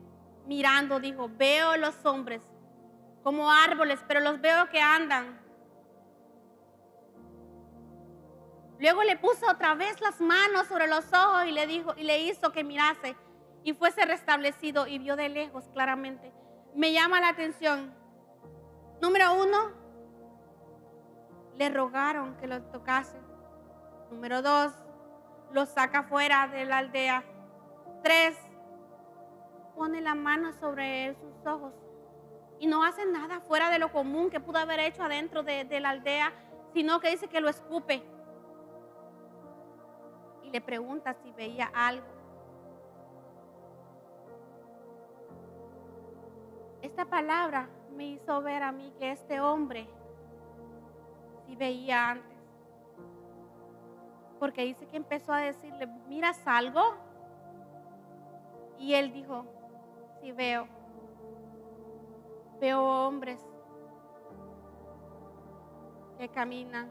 [0.45, 2.43] mirando dijo, veo los hombres
[3.23, 5.43] como árboles, pero los veo que andan.
[8.79, 12.19] Luego le puso otra vez las manos sobre los ojos y le dijo y le
[12.19, 13.15] hizo que mirase
[13.63, 16.33] y fuese restablecido y vio de lejos claramente.
[16.73, 17.93] Me llama la atención.
[19.01, 19.71] Número uno,
[21.55, 23.17] le rogaron que lo tocase.
[24.11, 24.73] Número dos,
[25.51, 27.23] lo saca fuera de la aldea.
[28.03, 28.37] Tres,
[29.75, 31.73] pone la mano sobre sus ojos
[32.59, 35.89] y no hace nada fuera de lo común que pudo haber hecho adentro de, la
[35.89, 36.33] aldea,
[36.73, 38.03] sino que dice que lo escupe
[40.55, 42.07] le pregunta si veía algo.
[46.81, 49.85] Esta palabra me hizo ver a mí que este hombre
[51.45, 52.37] si veía antes.
[54.39, 56.81] Porque dice que empezó a decirle, ¿miras algo?
[58.79, 59.43] Y él dijo,
[60.21, 60.69] sí veo.
[62.61, 63.45] Veo hombres
[66.17, 66.89] que caminan.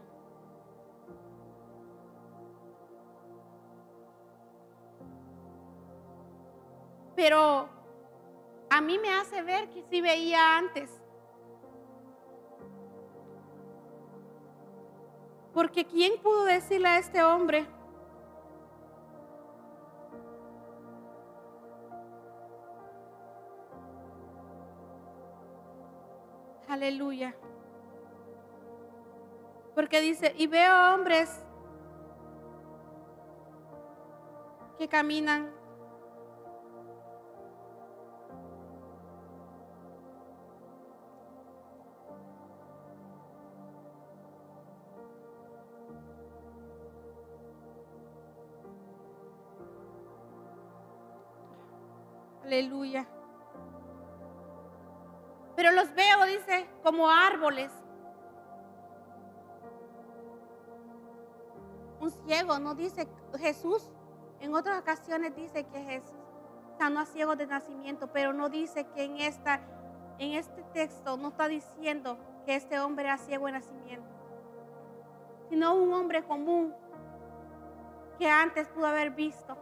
[7.15, 7.69] Pero
[8.71, 10.91] a mí me hace ver que sí veía antes.
[15.53, 17.65] Porque ¿quién pudo decirle a este hombre?
[26.67, 27.37] Aleluya.
[29.77, 31.41] Porque dice, y veo hombres
[34.77, 35.54] que caminan
[56.95, 57.73] como árboles.
[61.99, 63.91] Un ciego, no dice Jesús.
[64.39, 66.15] En otras ocasiones dice que Jesús
[66.79, 69.61] sanó a ciegos de nacimiento, pero no dice que en, esta,
[70.19, 72.17] en este texto no está diciendo
[72.47, 74.09] que este hombre era ciego de nacimiento,
[75.49, 76.73] sino un hombre común
[78.21, 79.57] que antes pudo haber visto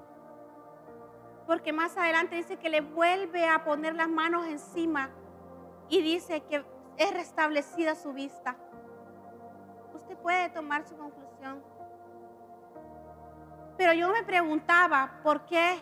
[1.47, 5.11] porque más adelante dice que le vuelve a poner las manos encima
[5.89, 6.65] y dice que
[6.97, 8.57] es restablecida su vista.
[9.95, 11.63] Usted puede tomar su conclusión.
[13.77, 15.81] Pero yo me preguntaba, ¿por qué?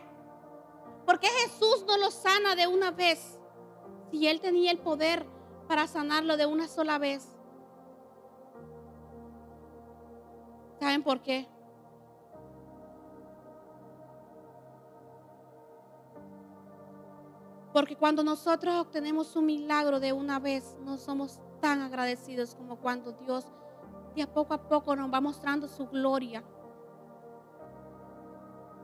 [1.05, 3.39] ¿Por qué Jesús no lo sana de una vez?
[4.11, 5.27] Si él tenía el poder
[5.69, 7.37] para sanarlo de una sola vez.
[10.79, 11.47] ¿Saben por qué?
[17.73, 23.13] Porque cuando nosotros obtenemos un milagro de una vez, no somos tan agradecidos como cuando
[23.13, 23.47] Dios
[24.15, 26.43] de a poco a poco nos va mostrando su gloria.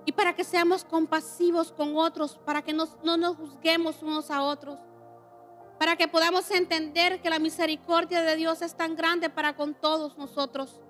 [0.04, 4.78] Y para que seamos compasivos con otros, para que no nos juzguemos unos a otros,
[5.78, 10.16] para que podamos entender que la misericordia de Dios es tan grande para con todos
[10.16, 10.80] nosotros.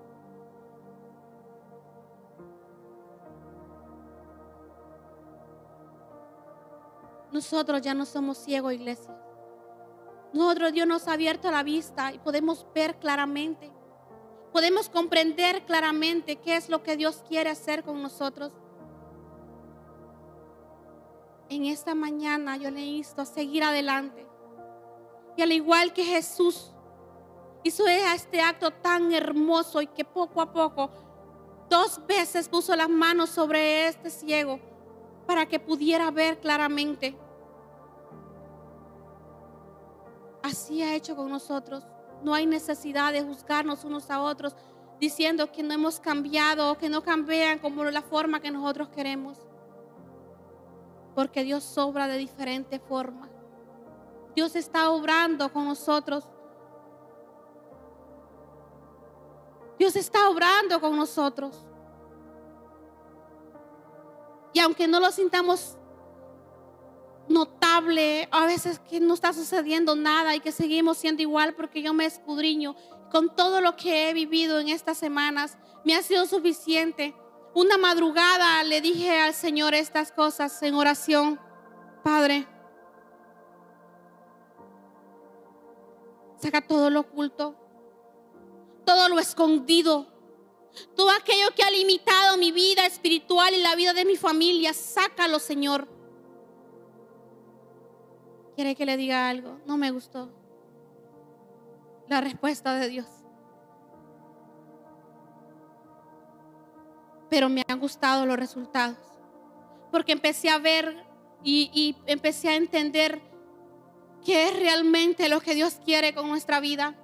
[7.37, 9.15] Nosotros ya no somos ciegos, iglesia.
[10.33, 13.71] Nosotros Dios nos ha abierto la vista y podemos ver claramente.
[14.51, 18.51] Podemos comprender claramente qué es lo que Dios quiere hacer con nosotros.
[21.49, 24.25] En esta mañana yo le insto a seguir adelante.
[25.35, 26.71] Y al igual que Jesús
[27.63, 30.89] hizo este acto tan hermoso y que poco a poco
[31.69, 34.59] dos veces puso las manos sobre este ciego
[35.27, 37.15] para que pudiera ver claramente.
[40.47, 41.83] Así ha hecho con nosotros.
[42.23, 44.55] No hay necesidad de juzgarnos unos a otros
[44.97, 49.37] diciendo que no hemos cambiado o que no cambian como la forma que nosotros queremos.
[51.13, 53.27] Porque Dios sobra de diferente forma.
[54.35, 56.23] Dios está obrando con nosotros.
[59.77, 61.65] Dios está obrando con nosotros.
[64.53, 65.77] Y aunque no lo sintamos
[68.31, 72.05] a veces que no está sucediendo nada y que seguimos siendo igual porque yo me
[72.05, 72.75] escudriño
[73.11, 77.15] con todo lo que he vivido en estas semanas, me ha sido suficiente.
[77.53, 81.39] Una madrugada le dije al Señor estas cosas en oración,
[82.03, 82.47] Padre,
[86.37, 87.55] saca todo lo oculto,
[88.85, 90.07] todo lo escondido,
[90.95, 95.39] todo aquello que ha limitado mi vida espiritual y la vida de mi familia, sácalo,
[95.39, 95.96] Señor.
[98.57, 99.59] ¿Quiere que le diga algo?
[99.67, 100.31] No me gustó.
[102.07, 103.05] La respuesta de Dios.
[107.29, 108.97] Pero me han gustado los resultados.
[109.91, 111.05] Porque empecé a ver
[111.43, 113.21] y, y empecé a entender
[114.25, 116.95] qué es realmente lo que Dios quiere con nuestra vida.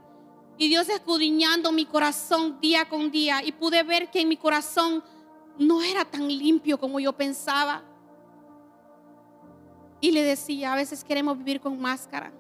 [0.58, 3.43] Y Dios escudriñando mi corazón día con día.
[3.43, 5.04] Y pude ver que en mi corazón
[5.60, 7.84] no era tan limpio como yo pensaba.
[10.04, 12.34] Y le decía, a veces queremos vivir con máscara.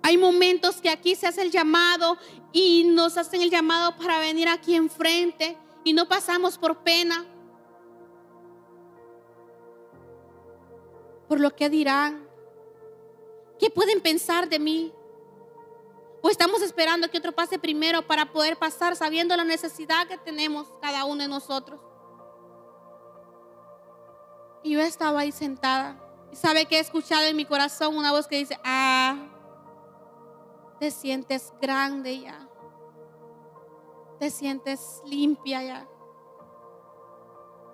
[0.00, 2.16] Hay momentos que aquí se hace el llamado
[2.52, 7.26] y nos hacen el llamado para venir aquí enfrente y no pasamos por pena.
[11.26, 12.24] Por lo que dirán.
[13.58, 14.92] ¿Qué pueden pensar de mí?
[16.20, 20.68] O estamos esperando que otro pase primero para poder pasar sabiendo la necesidad que tenemos
[20.80, 21.80] cada uno de nosotros.
[24.66, 25.96] Y yo estaba ahí sentada.
[26.32, 29.16] Y sabe que he escuchado en mi corazón una voz que dice, ah,
[30.80, 32.48] te sientes grande ya.
[34.18, 35.88] Te sientes limpia ya.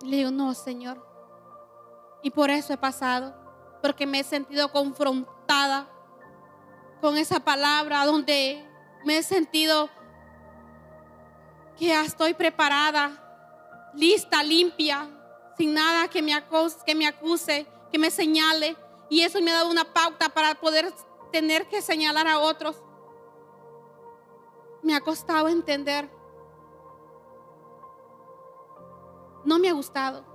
[0.03, 1.03] Le digo, no, Señor.
[2.21, 3.33] Y por eso he pasado.
[3.81, 5.89] Porque me he sentido confrontada
[7.01, 8.63] con esa palabra donde
[9.03, 9.89] me he sentido
[11.75, 15.09] que ya estoy preparada, lista, limpia,
[15.57, 16.83] sin nada que me, acuse,
[17.91, 18.75] que me señale.
[19.09, 20.91] Y eso me ha dado una pauta para poder
[21.31, 22.81] tener que señalar a otros.
[24.81, 26.09] Me ha costado entender.
[29.45, 30.25] No me ha gustado.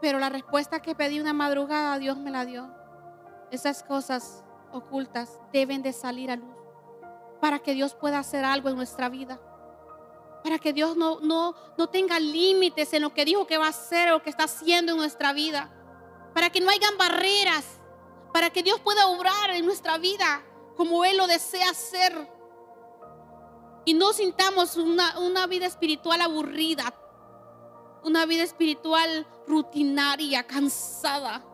[0.00, 2.68] Pero la respuesta que pedí una madrugada, Dios me la dio.
[3.50, 6.54] Esas cosas ocultas deben de salir a luz
[7.40, 9.38] para que Dios pueda hacer algo en nuestra vida
[10.46, 13.70] para que Dios no, no, no tenga límites en lo que dijo que va a
[13.70, 15.72] hacer o que está haciendo en nuestra vida,
[16.34, 17.80] para que no hayan barreras,
[18.32, 20.44] para que Dios pueda obrar en nuestra vida
[20.76, 22.30] como Él lo desea hacer.
[23.84, 26.94] Y no sintamos una, una vida espiritual aburrida,
[28.04, 31.44] una vida espiritual rutinaria, cansada.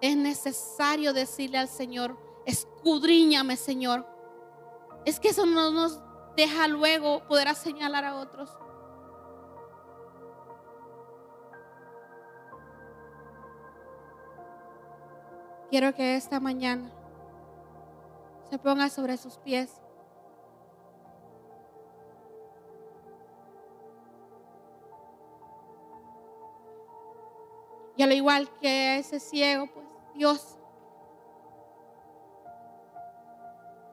[0.00, 2.16] Es necesario decirle al Señor,
[2.46, 4.06] escudriñame Señor.
[5.04, 6.05] Es que eso no nos
[6.36, 8.50] deja luego poder señalar a otros.
[15.70, 16.92] Quiero que esta mañana
[18.50, 19.80] se ponga sobre sus pies.
[27.96, 30.58] Y al igual que ese ciego, pues Dios,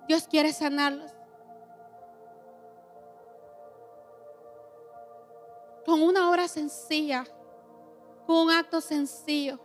[0.08, 1.23] Dios quiere sanarlos.
[5.86, 7.26] Con una hora sencilla,
[8.26, 9.60] con un acto sencillo.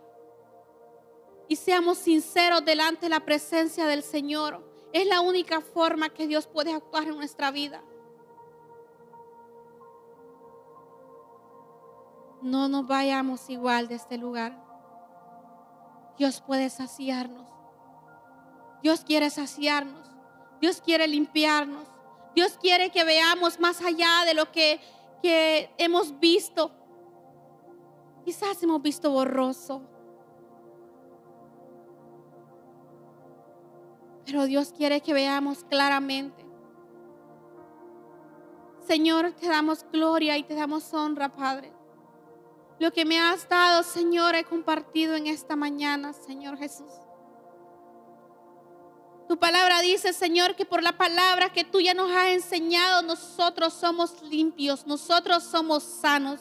[1.47, 4.63] Y seamos sinceros delante de la presencia del Señor.
[4.93, 7.83] Es la única forma que Dios puede actuar en nuestra vida.
[12.41, 14.63] No nos vayamos igual de este lugar.
[16.17, 17.47] Dios puede saciarnos.
[18.81, 20.07] Dios quiere saciarnos.
[20.61, 21.87] Dios quiere limpiarnos.
[22.35, 24.79] Dios quiere que veamos más allá de lo que
[25.21, 26.71] que hemos visto.
[28.23, 29.81] Quizás hemos visto borroso.
[34.25, 36.45] Pero Dios quiere que veamos claramente.
[38.85, 41.71] Señor, te damos gloria y te damos honra, Padre.
[42.79, 46.91] Lo que me has dado, Señor, he compartido en esta mañana, Señor Jesús.
[49.29, 53.75] Tu palabra dice, Señor, que por la palabra que tú ya nos has enseñado, nosotros
[53.75, 56.39] somos limpios, nosotros somos sanos.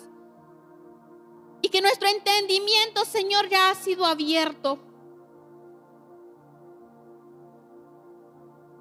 [1.61, 4.78] Y que nuestro entendimiento, Señor, ya ha sido abierto.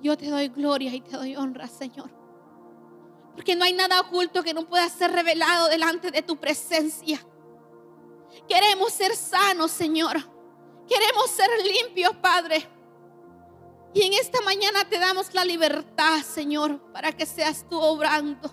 [0.01, 2.09] Yo te doy gloria y te doy honra, Señor.
[3.35, 7.19] Porque no hay nada oculto que no pueda ser revelado delante de tu presencia.
[8.47, 10.15] Queremos ser sanos, Señor.
[10.87, 12.76] Queremos ser limpios, Padre.
[13.93, 18.51] Y en esta mañana te damos la libertad, Señor, para que seas tú obrando.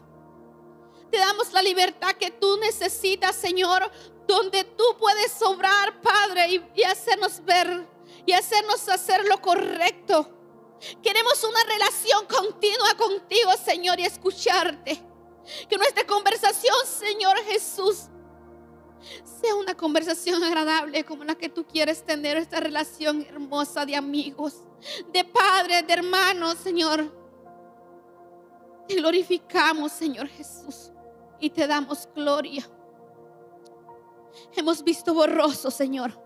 [1.11, 3.91] Te damos la libertad que tú necesitas, Señor,
[4.27, 7.87] donde tú puedes obrar, Padre, y, y hacernos ver
[8.27, 10.31] y hacernos hacer lo correcto.
[11.03, 15.01] Queremos una relación continua contigo, Señor, y escucharte.
[15.69, 18.09] Que nuestra conversación, Señor Jesús,
[19.41, 24.57] sea una conversación agradable como la que tú quieres tener, esta relación hermosa de amigos,
[25.13, 27.13] de padres, de hermanos, Señor.
[28.89, 30.93] Te glorificamos, Señor Jesús,
[31.41, 32.69] y te damos gloria.
[34.57, 36.21] Hemos visto borroso, Señor.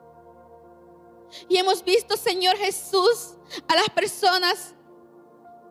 [1.49, 3.35] Y hemos visto, Señor Jesús,
[3.69, 4.75] a las personas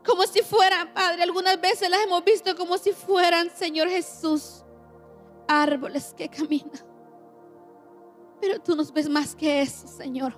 [0.08, 4.64] como si fueran, Padre, algunas veces las hemos visto como si fueran, Señor Jesús,
[5.48, 6.97] árboles que caminan.
[8.40, 10.38] Pero tú nos ves más que eso, Señor.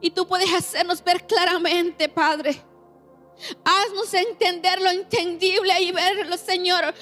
[0.00, 2.62] Y tú puedes hacernos ver claramente, Padre.
[3.64, 6.94] Haznos entender lo entendible y verlo, Señor.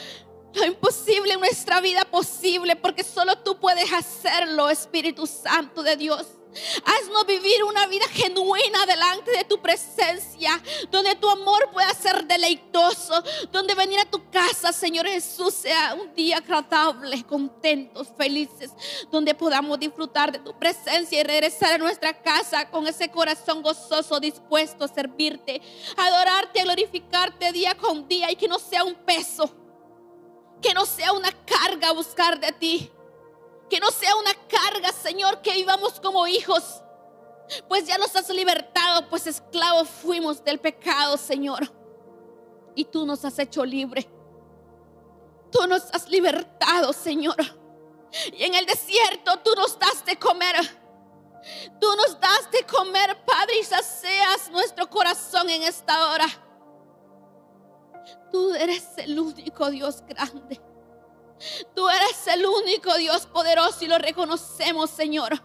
[0.54, 6.26] Lo imposible en nuestra vida posible, porque solo tú puedes hacerlo, Espíritu Santo de Dios.
[6.84, 13.22] Haznos vivir una vida genuina delante de tu presencia, donde tu amor pueda ser deleitoso,
[13.50, 18.72] donde venir a tu casa, Señor Jesús, sea un día agradable, contentos, felices,
[19.10, 24.20] donde podamos disfrutar de tu presencia y regresar a nuestra casa con ese corazón gozoso,
[24.20, 25.60] dispuesto a servirte,
[25.96, 29.50] adorarte, a glorificarte día con día y que no sea un peso,
[30.60, 32.90] que no sea una carga buscar de ti
[33.68, 36.82] que no sea una carga, Señor, que vivamos como hijos.
[37.68, 41.72] Pues ya nos has libertado, pues esclavos fuimos del pecado, Señor.
[42.74, 44.08] Y tú nos has hecho libre.
[45.50, 47.36] Tú nos has libertado, Señor.
[48.32, 50.56] Y en el desierto tú nos das de comer.
[51.80, 56.26] Tú nos das de comer, Padre, y sacias nuestro corazón en esta hora.
[58.30, 60.60] Tú eres el único Dios grande.
[61.74, 65.42] Tú eres el único Dios poderoso y lo reconocemos, Señor.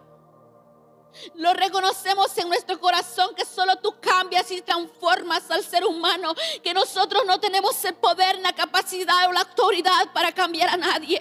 [1.35, 6.73] Lo reconocemos en nuestro corazón que solo tú cambias y transformas al ser humano, que
[6.73, 11.19] nosotros no tenemos el poder, la capacidad o la autoridad para cambiar a nadie.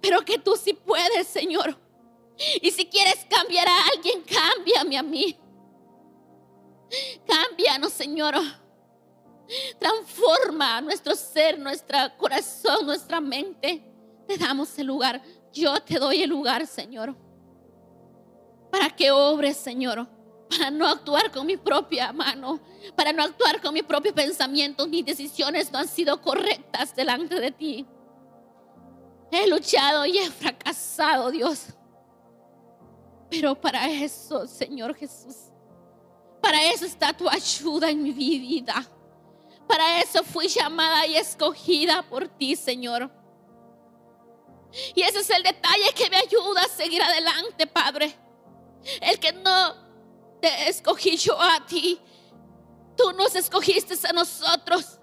[0.00, 1.78] Pero que tú sí puedes, Señor.
[2.60, 5.38] Y si quieres cambiar a alguien, cámbiame a mí.
[7.26, 8.34] Cámbianos, Señor.
[9.78, 13.82] Transforma nuestro ser, nuestro corazón, nuestra mente.
[14.26, 15.22] Te damos el lugar.
[15.52, 17.14] Yo te doy el lugar, Señor.
[18.70, 20.06] Para que obres, Señor.
[20.48, 22.60] Para no actuar con mi propia mano.
[22.96, 24.88] Para no actuar con mis propios pensamientos.
[24.88, 27.86] Mis decisiones no han sido correctas delante de ti.
[29.30, 31.68] He luchado y he fracasado, Dios.
[33.30, 35.34] Pero para eso, Señor Jesús,
[36.42, 38.86] para eso está tu ayuda en mi vida.
[39.72, 43.10] Para eso fui llamada y escogida por ti, Señor.
[44.94, 48.14] Y ese es el detalle que me ayuda a seguir adelante, Padre.
[49.00, 49.74] El que no
[50.42, 51.98] te escogí yo a ti.
[52.98, 54.98] Tú nos escogiste a nosotros.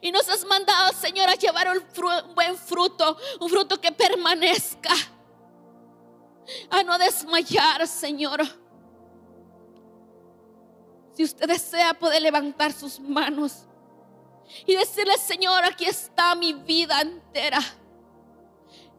[0.00, 4.94] Y nos has mandado, Señor, a llevar un, buen fruto, un fruto que permanezca.
[6.70, 8.42] A no desmayar, Señor.
[11.14, 13.64] Si usted desea, puede levantar sus manos
[14.66, 17.60] y decirle, Señor, aquí está mi vida entera.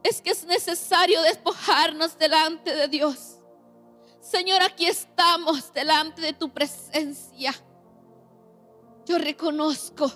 [0.03, 3.39] Es que es necesario despojarnos delante de Dios.
[4.21, 7.53] Señor, aquí estamos delante de tu presencia.
[9.05, 10.11] Yo reconozco,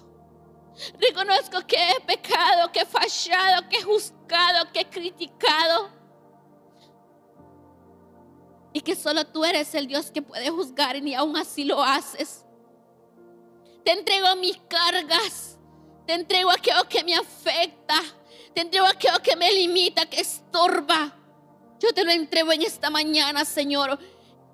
[1.00, 5.90] reconozco que he pecado, que he fallado, que he juzgado, que he criticado.
[8.72, 12.43] Y que solo tú eres el Dios que puede juzgar y aún así lo haces.
[13.84, 15.58] Te entrego mis cargas.
[16.06, 18.02] Te entrego aquello que me afecta.
[18.54, 21.18] Te entrego aquello que me limita, que estorba.
[21.80, 24.00] Yo te lo entrego en esta mañana, Señor.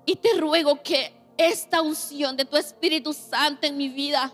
[0.06, 4.32] Y te ruego que esta unción de tu Espíritu Santo en mi vida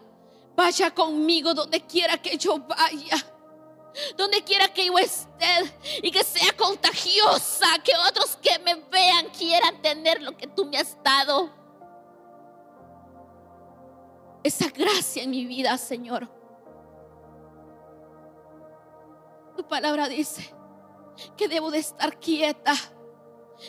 [0.57, 3.33] vaya conmigo donde quiera que yo vaya.
[4.17, 9.81] Donde quiera que yo esté y que sea contagiosa, que otros que me vean quieran
[9.81, 11.66] tener lo que tú me has dado.
[14.47, 16.29] Esa gracia en mi vida, Señor.
[19.57, 20.55] Tu palabra dice
[21.37, 22.73] que debo de estar quieta,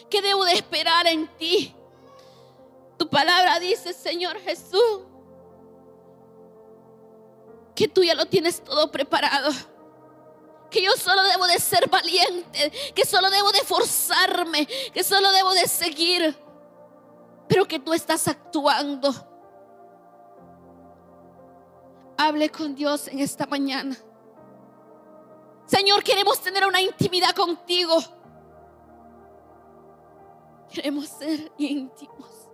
[0.07, 1.75] que debo de esperar en ti.
[2.95, 5.01] Tu palabra dice, Señor Jesús,
[7.73, 9.49] que tú ya lo tienes todo preparado.
[10.69, 15.55] Que yo solo debo de ser valiente, que solo debo de forzarme, que solo debo
[15.55, 16.37] de seguir,
[17.49, 19.26] pero que tú estás actuando.
[22.17, 23.95] Hable con Dios en esta mañana.
[25.67, 27.97] Señor, queremos tener una intimidad contigo.
[30.71, 32.47] Queremos ser íntimos.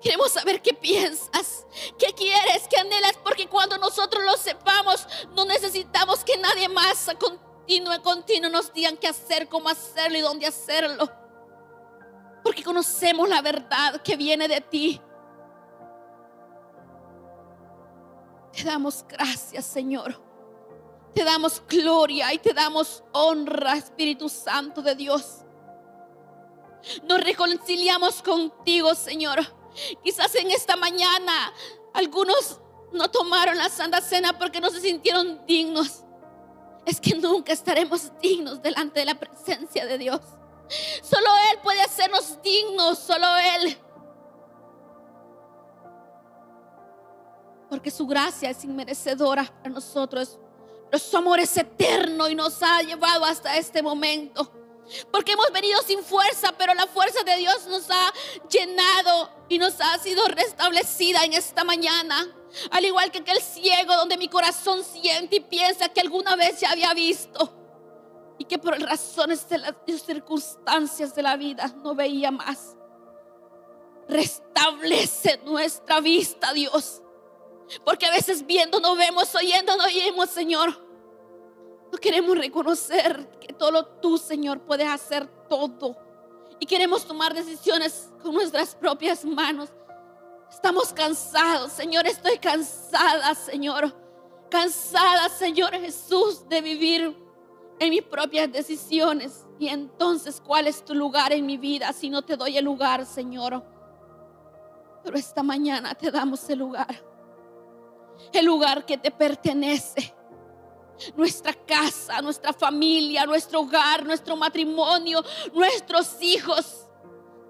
[0.00, 1.66] Queremos saber qué piensas,
[1.98, 7.14] qué quieres, qué anhelas, porque cuando nosotros lo sepamos, no necesitamos que nadie más a
[7.14, 11.10] continuo, continuo nos digan qué hacer, cómo hacerlo y dónde hacerlo.
[12.42, 15.00] Porque conocemos la verdad que viene de ti.
[18.54, 20.20] Te damos gracias, Señor.
[21.14, 25.44] Te damos gloria y te damos honra, Espíritu Santo de Dios.
[27.04, 29.40] Nos reconciliamos contigo, Señor.
[30.02, 31.52] Quizás en esta mañana
[31.94, 32.60] algunos
[32.92, 36.04] no tomaron la Santa Cena porque no se sintieron dignos.
[36.86, 40.20] Es que nunca estaremos dignos delante de la presencia de Dios.
[41.02, 43.78] Solo Él puede hacernos dignos, solo Él.
[47.68, 50.38] Porque su gracia es inmerecedora para nosotros.
[50.92, 54.50] Su amor es eterno y nos ha llevado hasta este momento.
[55.10, 58.12] Porque hemos venido sin fuerza, pero la fuerza de Dios nos ha
[58.50, 62.26] llenado y nos ha sido restablecida en esta mañana.
[62.70, 66.70] Al igual que aquel ciego donde mi corazón siente y piensa que alguna vez ya
[66.70, 67.52] había visto
[68.38, 72.76] y que por razones de las circunstancias de la vida no veía más.
[74.08, 77.00] Restablece nuestra vista, Dios.
[77.84, 80.84] Porque a veces viendo no vemos, oyendo no oímos, Señor
[81.98, 85.96] queremos reconocer que todo tú, Señor, puedes hacer todo.
[86.60, 89.70] Y queremos tomar decisiones con nuestras propias manos.
[90.50, 92.06] Estamos cansados, Señor.
[92.06, 93.94] Estoy cansada, Señor.
[94.50, 97.16] Cansada, Señor Jesús, de vivir
[97.80, 99.44] en mis propias decisiones.
[99.58, 103.04] Y entonces, ¿cuál es tu lugar en mi vida si no te doy el lugar,
[103.04, 103.64] Señor?
[105.02, 107.13] Pero esta mañana te damos el lugar.
[108.32, 110.14] El lugar que te pertenece
[111.16, 116.86] nuestra casa, nuestra familia, nuestro hogar, nuestro matrimonio, nuestros hijos,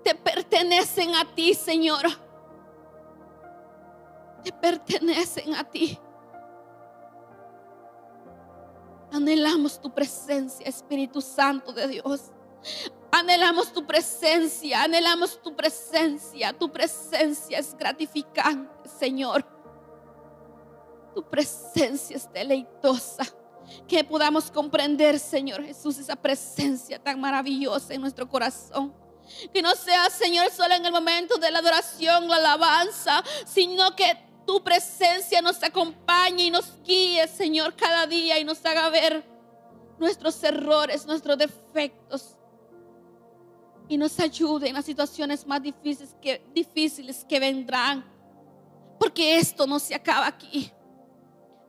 [0.02, 2.02] te pertenecen a ti, Señor.
[4.42, 5.98] Te pertenecen a ti.
[9.10, 12.32] Anhelamos tu presencia, Espíritu Santo de Dios.
[13.12, 16.52] Anhelamos tu presencia, anhelamos tu presencia.
[16.52, 19.53] Tu presencia es gratificante, Señor.
[21.14, 23.24] Tu presencia es deleitosa.
[23.88, 28.94] Que podamos comprender, Señor Jesús, esa presencia tan maravillosa en nuestro corazón.
[29.52, 34.18] Que no sea, Señor, solo en el momento de la adoración, la alabanza, sino que
[34.46, 39.24] tu presencia nos acompañe y nos guíe, Señor, cada día y nos haga ver
[39.98, 42.36] nuestros errores, nuestros defectos.
[43.88, 48.04] Y nos ayude en las situaciones más difíciles que, difíciles que vendrán.
[48.98, 50.72] Porque esto no se acaba aquí.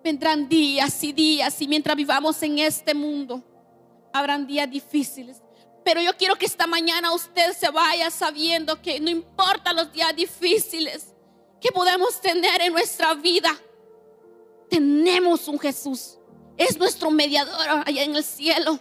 [0.06, 3.42] Vendrán días y días y mientras vivamos en este mundo,
[4.14, 5.42] habrán días difíciles.
[5.84, 10.16] Pero yo quiero que esta mañana usted se vaya sabiendo que no importa los días
[10.16, 11.08] difíciles
[11.60, 13.50] que podemos tener en nuestra vida,
[14.70, 16.20] tenemos un Jesús.
[16.56, 18.80] Es nuestro mediador allá en el cielo.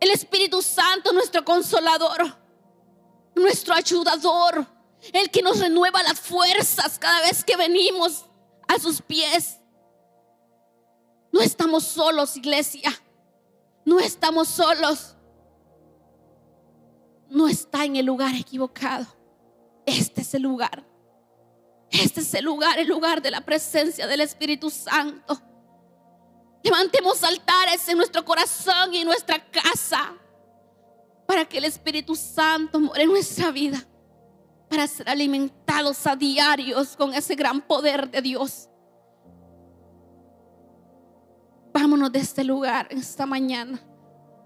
[0.00, 2.38] El Espíritu Santo, nuestro consolador,
[3.34, 4.66] nuestro ayudador,
[5.12, 8.24] el que nos renueva las fuerzas cada vez que venimos
[8.68, 9.58] a sus pies.
[11.32, 12.90] No estamos solos, iglesia.
[13.84, 15.16] No estamos solos.
[17.28, 19.06] No está en el lugar equivocado.
[19.84, 20.84] Este es el lugar.
[21.90, 25.40] Este es el lugar, el lugar de la presencia del Espíritu Santo.
[26.62, 30.14] Levantemos altares en nuestro corazón y en nuestra casa
[31.26, 33.82] para que el Espíritu Santo more en nuestra vida,
[34.68, 38.68] para ser alimentados a diarios con ese gran poder de Dios.
[41.72, 43.80] Vámonos de este lugar esta mañana,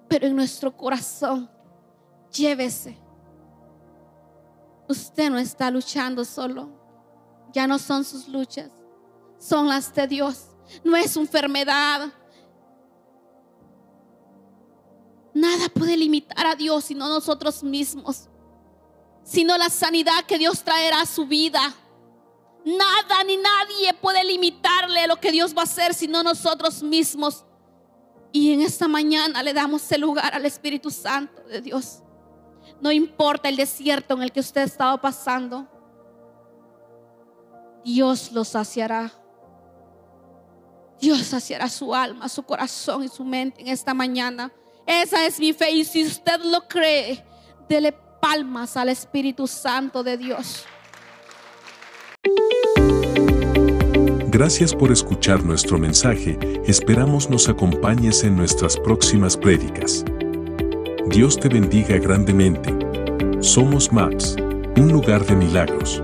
[0.08, 1.50] pero en nuestro corazón
[2.30, 3.02] llévese
[4.92, 6.70] usted no está luchando solo.
[7.52, 8.70] Ya no son sus luchas,
[9.38, 10.46] son las de Dios.
[10.84, 12.12] No es enfermedad.
[15.34, 18.28] Nada puede limitar a Dios sino nosotros mismos,
[19.22, 21.74] sino la sanidad que Dios traerá a su vida.
[22.64, 27.44] Nada ni nadie puede limitarle lo que Dios va a hacer sino nosotros mismos.
[28.32, 32.02] Y en esta mañana le damos el lugar al Espíritu Santo de Dios.
[32.80, 35.68] No importa el desierto en el que usted ha estado pasando.
[37.84, 39.12] Dios lo saciará.
[41.00, 44.52] Dios saciará su alma, su corazón y su mente en esta mañana.
[44.86, 45.70] Esa es mi fe.
[45.72, 47.24] Y si usted lo cree,
[47.68, 47.92] dele
[48.22, 50.64] palmas al Espíritu Santo de Dios.
[54.28, 60.04] Gracias por escuchar nuestro mensaje, esperamos nos acompañes en nuestras próximas prédicas.
[61.08, 62.72] Dios te bendiga grandemente.
[63.40, 64.36] Somos MAPS,
[64.76, 66.00] un lugar de milagros.